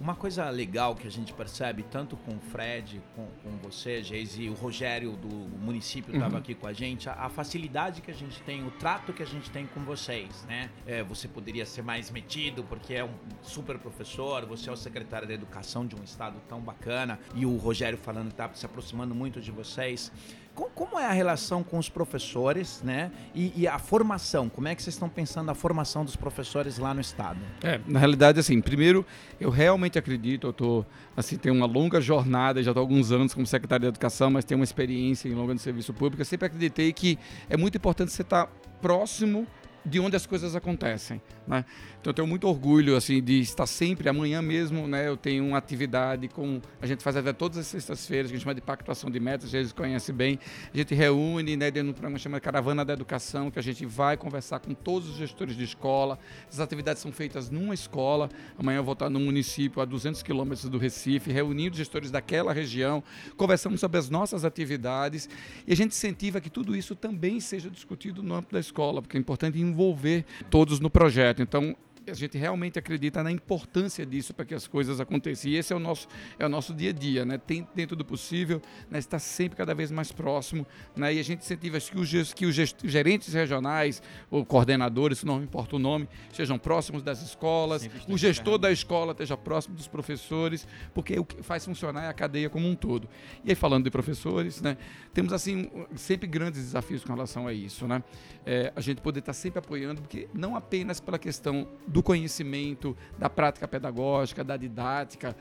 Uma 0.00 0.14
coisa 0.14 0.48
legal 0.48 0.94
que 0.94 1.06
a 1.06 1.10
gente 1.10 1.30
percebe, 1.34 1.82
tanto 1.82 2.16
com 2.16 2.32
o 2.32 2.40
Fred, 2.40 3.02
com, 3.14 3.26
com 3.42 3.58
você, 3.58 4.02
Geise, 4.02 4.44
e 4.44 4.48
o 4.48 4.54
Rogério 4.54 5.12
do 5.12 5.28
município 5.28 6.14
estava 6.14 6.32
uhum. 6.32 6.38
aqui 6.38 6.54
com 6.54 6.66
a 6.66 6.72
gente, 6.72 7.06
a, 7.06 7.12
a, 7.12 7.28
facilidade 7.28 8.00
que 8.00 8.10
a 8.10 8.14
gente 8.14 8.40
tem, 8.40 8.66
o 8.66 8.70
trato 8.70 9.12
que 9.12 9.22
a 9.22 9.26
gente 9.26 9.50
tem 9.50 9.66
com 9.66 9.80
vocês, 9.80 10.42
né? 10.48 10.70
É, 10.86 11.02
você 11.02 11.28
poderia 11.28 11.66
ser 11.66 11.82
mais 11.82 12.10
metido, 12.10 12.64
porque 12.64 12.94
é 12.94 13.04
um 13.04 13.12
super 13.42 13.78
professor, 13.78 14.46
você 14.46 14.70
é 14.70 14.72
o 14.72 14.76
secretário 14.76 15.28
da 15.28 15.34
educação 15.34 15.86
de 15.86 15.94
um 15.94 16.02
estado 16.02 16.40
tão 16.48 16.62
bacana, 16.62 17.20
e 17.34 17.44
o 17.44 17.58
Rogério 17.58 17.98
falando 17.98 18.28
que 18.28 18.32
está 18.32 18.50
se 18.54 18.64
aproximando 18.64 19.14
muito 19.14 19.38
de 19.38 19.50
vocês. 19.50 20.10
Como 20.54 20.98
é 20.98 21.06
a 21.06 21.12
relação 21.12 21.62
com 21.62 21.78
os 21.78 21.88
professores, 21.88 22.82
né? 22.82 23.10
E, 23.34 23.52
e, 23.56 23.68
a 23.68 23.78
formação, 23.78 24.48
como 24.48 24.68
é 24.68 24.74
que 24.74 24.82
vocês 24.82 24.94
estão 24.94 25.08
pensando 25.08 25.50
a 25.50 25.54
formação 25.54 26.04
dos 26.04 26.16
professores 26.16 26.78
lá 26.78 26.92
no 26.92 27.00
estado? 27.00 27.38
É, 27.62 27.80
na 27.86 27.98
realidade, 27.98 28.40
assim, 28.40 28.60
primeiro, 28.60 29.04
eu 29.40 29.50
realmente 29.50 29.98
acredito, 29.98 30.48
eu 30.48 30.52
tô, 30.52 30.84
assim, 31.16 31.36
tenho 31.36 31.54
uma 31.54 31.66
longa 31.66 32.00
jornada, 32.00 32.62
já 32.62 32.70
estou 32.70 32.80
há 32.80 32.84
alguns 32.84 33.12
anos 33.12 33.32
como 33.32 33.46
secretário 33.46 33.82
de 33.82 33.88
educação, 33.88 34.30
mas 34.30 34.44
tenho 34.44 34.58
uma 34.58 34.64
experiência 34.64 35.28
em 35.28 35.34
longa 35.34 35.54
de 35.54 35.60
serviço 35.60 35.92
público. 35.92 36.20
Eu 36.20 36.26
sempre 36.26 36.46
acreditei 36.46 36.92
que 36.92 37.18
é 37.48 37.56
muito 37.56 37.76
importante 37.76 38.12
você 38.12 38.22
estar 38.22 38.48
próximo 38.80 39.46
de 39.84 39.98
onde 39.98 40.16
as 40.16 40.26
coisas 40.26 40.54
acontecem, 40.54 41.20
né? 41.46 41.64
Então 42.00 42.10
eu 42.10 42.14
tenho 42.14 42.28
muito 42.28 42.46
orgulho 42.46 42.96
assim 42.96 43.22
de 43.22 43.40
estar 43.40 43.66
sempre 43.66 44.08
amanhã 44.08 44.40
mesmo, 44.40 44.86
né? 44.88 45.06
Eu 45.06 45.16
tenho 45.16 45.44
uma 45.44 45.58
atividade 45.58 46.28
com 46.28 46.60
a 46.80 46.86
gente 46.86 47.02
faz 47.02 47.16
até 47.16 47.32
todas 47.32 47.58
as 47.58 47.66
sextas-feiras 47.66 48.30
a 48.30 48.34
gente 48.34 48.42
chama 48.42 48.54
de 48.54 48.60
pactuação 48.60 49.10
de 49.10 49.20
metas, 49.20 49.50
vocês 49.50 49.72
conhecem 49.72 50.14
bem. 50.14 50.38
A 50.72 50.76
gente 50.76 50.94
reúne, 50.94 51.56
né, 51.56 51.70
dentro 51.70 51.88
do 51.88 51.94
programa 51.94 52.18
chama 52.18 52.40
Caravana 52.40 52.84
da 52.84 52.92
Educação, 52.92 53.50
que 53.50 53.58
a 53.58 53.62
gente 53.62 53.84
vai 53.84 54.16
conversar 54.16 54.60
com 54.60 54.74
todos 54.74 55.10
os 55.10 55.16
gestores 55.16 55.56
de 55.56 55.64
escola. 55.64 56.18
As 56.50 56.60
atividades 56.60 57.02
são 57.02 57.12
feitas 57.12 57.50
numa 57.50 57.74
escola. 57.74 58.28
Amanhã 58.58 58.78
eu 58.78 58.84
vou 58.84 58.94
estar 58.94 59.10
no 59.10 59.20
município 59.20 59.82
a 59.82 59.84
200 59.84 60.22
quilômetros 60.22 60.68
do 60.68 60.78
Recife, 60.78 61.30
reunindo 61.30 61.76
gestores 61.76 62.10
daquela 62.10 62.52
região, 62.52 63.02
conversamos 63.36 63.80
sobre 63.80 63.98
as 63.98 64.08
nossas 64.08 64.44
atividades 64.44 65.28
e 65.66 65.72
a 65.72 65.76
gente 65.76 65.92
incentiva 65.92 66.40
que 66.40 66.50
tudo 66.50 66.76
isso 66.76 66.94
também 66.94 67.40
seja 67.40 67.70
discutido 67.70 68.22
no 68.22 68.34
âmbito 68.34 68.52
da 68.52 68.60
escola, 68.60 69.02
porque 69.02 69.16
é 69.16 69.20
importante 69.20 69.58
envolver 69.70 70.24
todos 70.50 70.80
no 70.80 70.90
projeto. 70.90 71.42
Então, 71.42 71.74
a 72.10 72.14
gente 72.14 72.36
realmente 72.36 72.78
acredita 72.78 73.22
na 73.22 73.30
importância 73.30 74.04
disso 74.04 74.34
para 74.34 74.44
que 74.44 74.54
as 74.54 74.66
coisas 74.66 75.00
aconteçam. 75.00 75.50
E 75.50 75.56
esse 75.56 75.72
é 75.72 75.76
o 75.76 75.78
nosso, 75.78 76.08
é 76.38 76.46
o 76.46 76.48
nosso 76.48 76.74
dia 76.74 76.90
a 76.90 76.92
dia, 76.92 77.24
né? 77.24 77.38
Tem, 77.38 77.66
dentro 77.74 77.96
do 77.96 78.04
possível, 78.04 78.60
né? 78.90 78.98
estar 78.98 79.18
sempre 79.18 79.56
cada 79.56 79.74
vez 79.74 79.90
mais 79.90 80.12
próximo. 80.12 80.66
Né? 80.96 81.14
E 81.14 81.20
a 81.20 81.22
gente 81.22 81.40
incentiva 81.40 81.78
que 81.80 81.98
os, 81.98 82.32
que 82.32 82.46
os 82.46 82.54
gerentes 82.84 83.32
regionais, 83.32 84.02
ou 84.30 84.44
coordenadores, 84.44 85.22
não 85.24 85.42
importa 85.42 85.76
o 85.76 85.78
nome, 85.78 86.08
sejam 86.32 86.58
próximos 86.58 87.02
das 87.02 87.22
escolas, 87.22 87.88
o 88.08 88.18
gestor 88.18 88.58
da 88.58 88.70
escola 88.70 89.12
esteja 89.12 89.36
próximo 89.36 89.74
dos 89.74 89.88
professores, 89.88 90.66
porque 90.94 91.18
o 91.18 91.24
que 91.24 91.42
faz 91.42 91.64
funcionar 91.64 92.04
é 92.04 92.08
a 92.08 92.12
cadeia 92.12 92.50
como 92.50 92.68
um 92.68 92.74
todo. 92.74 93.08
E 93.44 93.50
aí, 93.50 93.54
falando 93.54 93.84
de 93.84 93.90
professores, 93.90 94.60
né? 94.60 94.76
temos 95.12 95.32
assim 95.32 95.70
sempre 95.94 96.26
grandes 96.26 96.62
desafios 96.62 97.04
com 97.04 97.12
relação 97.12 97.46
a 97.46 97.52
isso. 97.52 97.86
Né? 97.86 98.02
É, 98.44 98.72
a 98.74 98.80
gente 98.80 99.00
poder 99.00 99.20
estar 99.20 99.32
sempre 99.32 99.58
apoiando, 99.58 100.00
porque 100.00 100.28
não 100.32 100.56
apenas 100.56 101.00
pela 101.00 101.18
questão 101.18 101.68
do 102.00 102.02
conhecimento, 102.02 102.96
da 103.18 103.28
prática 103.28 103.68
pedagógica, 103.68 104.42
da 104.42 104.56
didática, 104.56 105.36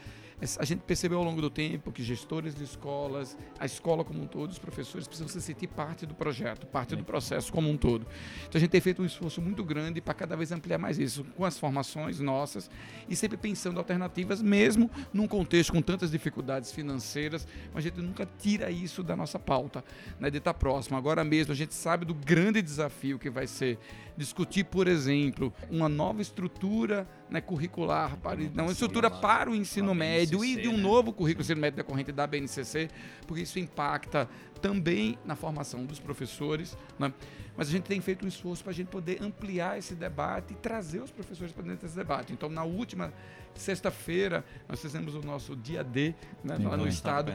a 0.57 0.65
gente 0.65 0.81
percebeu 0.81 1.17
ao 1.17 1.23
longo 1.23 1.41
do 1.41 1.49
tempo 1.49 1.91
que 1.91 2.01
gestores 2.01 2.55
de 2.55 2.63
escolas, 2.63 3.37
a 3.59 3.65
escola 3.65 4.05
como 4.05 4.23
um 4.23 4.27
todo, 4.27 4.51
os 4.51 4.59
professores 4.59 5.05
precisam 5.07 5.27
se 5.27 5.41
sentir 5.41 5.67
parte 5.67 6.05
do 6.05 6.13
projeto, 6.13 6.65
parte 6.65 6.95
do 6.95 7.03
processo 7.03 7.51
como 7.51 7.69
um 7.69 7.75
todo. 7.75 8.07
Então 8.47 8.57
a 8.57 8.59
gente 8.59 8.69
tem 8.69 8.79
feito 8.79 9.01
um 9.01 9.05
esforço 9.05 9.41
muito 9.41 9.63
grande 9.63 9.99
para 9.99 10.13
cada 10.13 10.37
vez 10.37 10.51
ampliar 10.51 10.77
mais 10.77 10.97
isso, 10.97 11.25
com 11.35 11.43
as 11.43 11.59
formações 11.59 12.19
nossas 12.19 12.69
e 13.09 13.15
sempre 13.15 13.37
pensando 13.37 13.77
alternativas, 13.79 14.41
mesmo 14.41 14.89
num 15.13 15.27
contexto 15.27 15.73
com 15.73 15.81
tantas 15.81 16.11
dificuldades 16.11 16.71
financeiras, 16.71 17.45
mas 17.73 17.85
a 17.85 17.89
gente 17.89 18.01
nunca 18.01 18.27
tira 18.37 18.71
isso 18.71 19.03
da 19.03 19.15
nossa 19.15 19.37
pauta, 19.37 19.83
né, 20.19 20.29
de 20.29 20.37
estar 20.37 20.53
próximo. 20.53 20.97
Agora 20.97 21.23
mesmo 21.23 21.51
a 21.51 21.55
gente 21.55 21.73
sabe 21.73 22.05
do 22.05 22.13
grande 22.13 22.61
desafio 22.61 23.19
que 23.19 23.29
vai 23.29 23.45
ser 23.45 23.77
discutir, 24.15 24.65
por 24.65 24.87
exemplo, 24.87 25.53
uma 25.69 25.87
nova 25.87 26.21
estrutura 26.21 27.07
né, 27.29 27.41
curricular, 27.41 28.17
para, 28.17 28.39
não, 28.53 28.65
uma 28.65 28.71
estrutura 28.71 29.09
para 29.09 29.49
o 29.49 29.55
ensino 29.55 29.93
médio 29.93 30.39
BNCC, 30.39 30.59
e 30.59 30.61
de 30.63 30.67
um 30.67 30.77
né? 30.77 30.83
novo 30.83 31.13
currículo 31.13 31.43
ensino 31.43 31.61
médio 31.61 31.77
decorrente 31.77 32.11
da 32.11 32.25
BNCC, 32.25 32.89
porque 33.27 33.43
isso 33.43 33.59
impacta 33.59 34.27
também 34.61 35.17
na 35.23 35.35
formação 35.35 35.85
dos 35.85 35.99
professores. 35.99 36.77
Né? 36.97 37.13
Mas 37.55 37.67
a 37.67 37.71
gente 37.71 37.83
tem 37.83 37.99
feito 38.01 38.25
um 38.25 38.27
esforço 38.27 38.63
para 38.63 38.71
a 38.71 38.75
gente 38.75 38.87
poder 38.87 39.21
ampliar 39.21 39.77
esse 39.77 39.93
debate 39.93 40.53
e 40.53 40.55
trazer 40.55 41.01
os 41.01 41.11
professores 41.11 41.51
para 41.51 41.63
dentro 41.63 41.81
desse 41.85 41.95
debate. 41.95 42.33
Então, 42.33 42.49
na 42.49 42.63
última 42.63 43.13
sexta-feira, 43.53 44.45
nós 44.67 44.81
fizemos 44.81 45.13
o 45.15 45.21
nosso 45.21 45.55
dia 45.55 45.83
D 45.83 46.15
né, 46.43 46.57
lá 46.57 46.77
no 46.77 46.87
estado. 46.87 47.33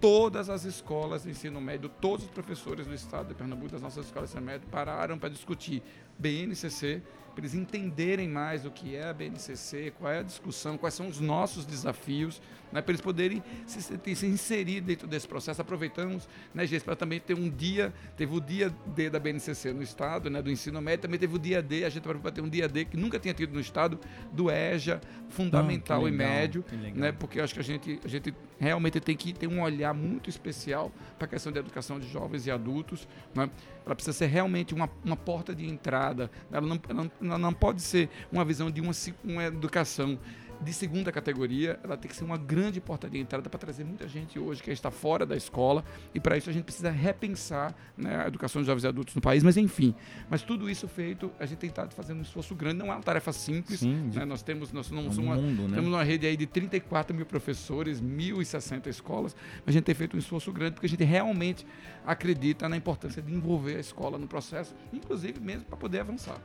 Todas 0.00 0.50
as 0.50 0.64
escolas 0.64 1.22
de 1.22 1.30
ensino 1.30 1.60
médio, 1.60 1.88
todos 1.88 2.24
os 2.24 2.30
professores 2.30 2.88
do 2.88 2.92
estado 2.94 3.28
de 3.28 3.34
Pernambuco, 3.34 3.70
das 3.70 3.80
nossas 3.80 4.06
escolas 4.06 4.30
de 4.30 4.36
ensino 4.36 4.44
médio, 4.44 4.68
pararam 4.68 5.16
para 5.16 5.28
discutir 5.28 5.80
BNCC, 6.22 7.02
para 7.34 7.40
eles 7.40 7.54
entenderem 7.54 8.28
mais 8.28 8.64
o 8.64 8.70
que 8.70 8.94
é 8.94 9.08
a 9.08 9.12
BNCC, 9.12 9.92
qual 9.98 10.12
é 10.12 10.18
a 10.18 10.22
discussão, 10.22 10.76
quais 10.76 10.94
são 10.94 11.08
os 11.08 11.18
nossos 11.18 11.64
desafios, 11.64 12.40
né, 12.70 12.80
para 12.80 12.92
eles 12.92 13.00
poderem 13.00 13.42
se, 13.66 13.82
se, 13.82 14.26
inserir 14.26 14.80
dentro 14.80 15.06
desse 15.06 15.26
processo. 15.26 15.60
Aproveitamos, 15.60 16.28
né, 16.54 16.66
gente, 16.66 16.84
para 16.84 16.96
também 16.96 17.20
ter 17.20 17.34
um 17.34 17.48
dia, 17.48 17.92
teve 18.16 18.34
o 18.34 18.40
dia 18.40 18.74
D 18.86 19.10
da 19.10 19.18
BNCC 19.18 19.72
no 19.72 19.82
Estado, 19.82 20.30
né, 20.30 20.40
do 20.40 20.50
ensino 20.50 20.80
médio, 20.80 21.02
também 21.02 21.18
teve 21.18 21.34
o 21.34 21.38
dia 21.38 21.62
D, 21.62 21.84
a 21.84 21.90
gente 21.90 22.06
vai 22.06 22.32
ter 22.32 22.40
um 22.40 22.48
dia 22.48 22.68
D 22.68 22.84
que 22.84 22.96
nunca 22.96 23.18
tinha 23.18 23.34
tido 23.34 23.52
no 23.52 23.60
Estado, 23.60 23.98
do 24.32 24.50
EJA, 24.50 25.00
fundamental 25.28 26.02
legal, 26.02 26.14
e 26.14 26.30
médio, 26.30 26.64
né, 26.94 27.12
porque 27.12 27.40
acho 27.40 27.54
que 27.54 27.60
a 27.60 27.64
gente, 27.64 28.00
a 28.04 28.08
gente 28.08 28.34
realmente 28.58 29.00
tem 29.00 29.16
que 29.16 29.32
ter 29.32 29.46
um 29.46 29.62
olhar 29.62 29.92
muito 29.92 30.30
especial 30.30 30.92
para 31.18 31.26
a 31.26 31.28
questão 31.28 31.52
da 31.52 31.60
educação 31.60 31.98
de 31.98 32.08
jovens 32.08 32.46
e 32.46 32.50
adultos. 32.50 33.08
Né, 33.34 33.50
ela 33.84 33.94
precisa 33.94 34.16
ser 34.16 34.26
realmente 34.26 34.74
uma, 34.74 34.88
uma 35.04 35.16
porta 35.16 35.54
de 35.54 35.66
entrada, 35.66 36.30
ela 36.50 36.66
não, 36.66 36.80
ela 36.88 37.04
não, 37.04 37.28
ela 37.30 37.38
não 37.38 37.52
pode 37.52 37.82
ser 37.82 38.08
uma 38.30 38.44
visão 38.44 38.70
de 38.70 38.80
uma, 38.80 38.92
uma 39.24 39.44
educação 39.44 40.18
de 40.60 40.72
segunda 40.72 41.10
categoria, 41.10 41.78
ela 41.82 41.96
tem 41.96 42.08
que 42.08 42.16
ser 42.16 42.24
uma 42.24 42.36
grande 42.36 42.80
porta 42.80 43.08
de 43.08 43.18
entrada 43.18 43.48
para 43.48 43.58
trazer 43.58 43.84
muita 43.84 44.06
gente 44.08 44.38
hoje 44.38 44.62
que 44.62 44.70
está 44.70 44.90
fora 44.90 45.26
da 45.26 45.36
escola 45.36 45.84
e 46.14 46.20
para 46.20 46.36
isso 46.36 46.50
a 46.50 46.52
gente 46.52 46.64
precisa 46.64 46.90
repensar 46.90 47.74
né, 47.96 48.24
a 48.24 48.28
educação 48.28 48.62
de 48.62 48.66
jovens 48.66 48.84
e 48.84 48.86
adultos 48.86 49.14
no 49.14 49.20
país, 49.20 49.42
mas 49.42 49.56
enfim, 49.56 49.94
mas 50.30 50.42
tudo 50.42 50.68
isso 50.68 50.86
feito, 50.86 51.30
a 51.38 51.46
gente 51.46 51.58
tem 51.58 51.68
estado 51.68 51.94
fazendo 51.94 52.18
um 52.18 52.22
esforço 52.22 52.54
grande, 52.54 52.78
não 52.78 52.86
é 52.86 52.94
uma 52.94 53.02
tarefa 53.02 53.32
simples, 53.32 53.80
Sim, 53.80 54.10
né, 54.14 54.24
nós 54.24 54.42
temos 54.42 54.72
nós 54.72 54.86
somos 54.86 55.18
uma, 55.18 55.36
mundo, 55.36 55.68
né? 55.68 55.76
temos 55.76 55.90
uma 55.90 56.02
rede 56.02 56.26
aí 56.26 56.36
de 56.36 56.46
34 56.46 57.14
mil 57.14 57.26
professores, 57.26 58.00
1.060 58.00 58.86
escolas, 58.86 59.36
mas 59.64 59.68
a 59.68 59.72
gente 59.72 59.84
tem 59.84 59.94
feito 59.94 60.16
um 60.16 60.18
esforço 60.18 60.52
grande 60.52 60.72
porque 60.72 60.86
a 60.86 60.88
gente 60.88 61.04
realmente 61.04 61.66
acredita 62.06 62.68
na 62.68 62.76
importância 62.76 63.22
de 63.22 63.32
envolver 63.32 63.76
a 63.76 63.80
escola 63.80 64.18
no 64.18 64.26
processo, 64.26 64.74
inclusive 64.92 65.40
mesmo 65.40 65.64
para 65.64 65.76
poder 65.76 66.00
avançar. 66.00 66.40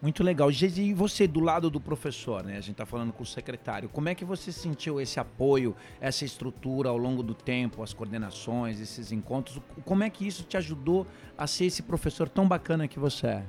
Muito 0.00 0.22
legal. 0.22 0.50
E 0.50 0.94
você, 0.94 1.26
do 1.26 1.40
lado 1.40 1.70
do 1.70 1.80
professor, 1.80 2.42
né? 2.42 2.52
A 2.52 2.60
gente 2.60 2.72
está 2.72 2.86
falando 2.86 3.12
com 3.12 3.22
o 3.22 3.26
secretário. 3.26 3.88
Como 3.88 4.08
é 4.08 4.14
que 4.14 4.24
você 4.24 4.52
sentiu 4.52 5.00
esse 5.00 5.18
apoio, 5.18 5.74
essa 6.00 6.24
estrutura 6.24 6.88
ao 6.88 6.96
longo 6.96 7.22
do 7.22 7.34
tempo, 7.34 7.82
as 7.82 7.92
coordenações, 7.92 8.80
esses 8.80 9.12
encontros? 9.12 9.60
Como 9.84 10.02
é 10.02 10.10
que 10.10 10.26
isso 10.26 10.42
te 10.44 10.56
ajudou 10.56 11.06
a 11.36 11.46
ser 11.46 11.66
esse 11.66 11.82
professor 11.82 12.28
tão 12.28 12.46
bacana 12.46 12.88
que 12.88 12.98
você 12.98 13.26
é? 13.26 13.46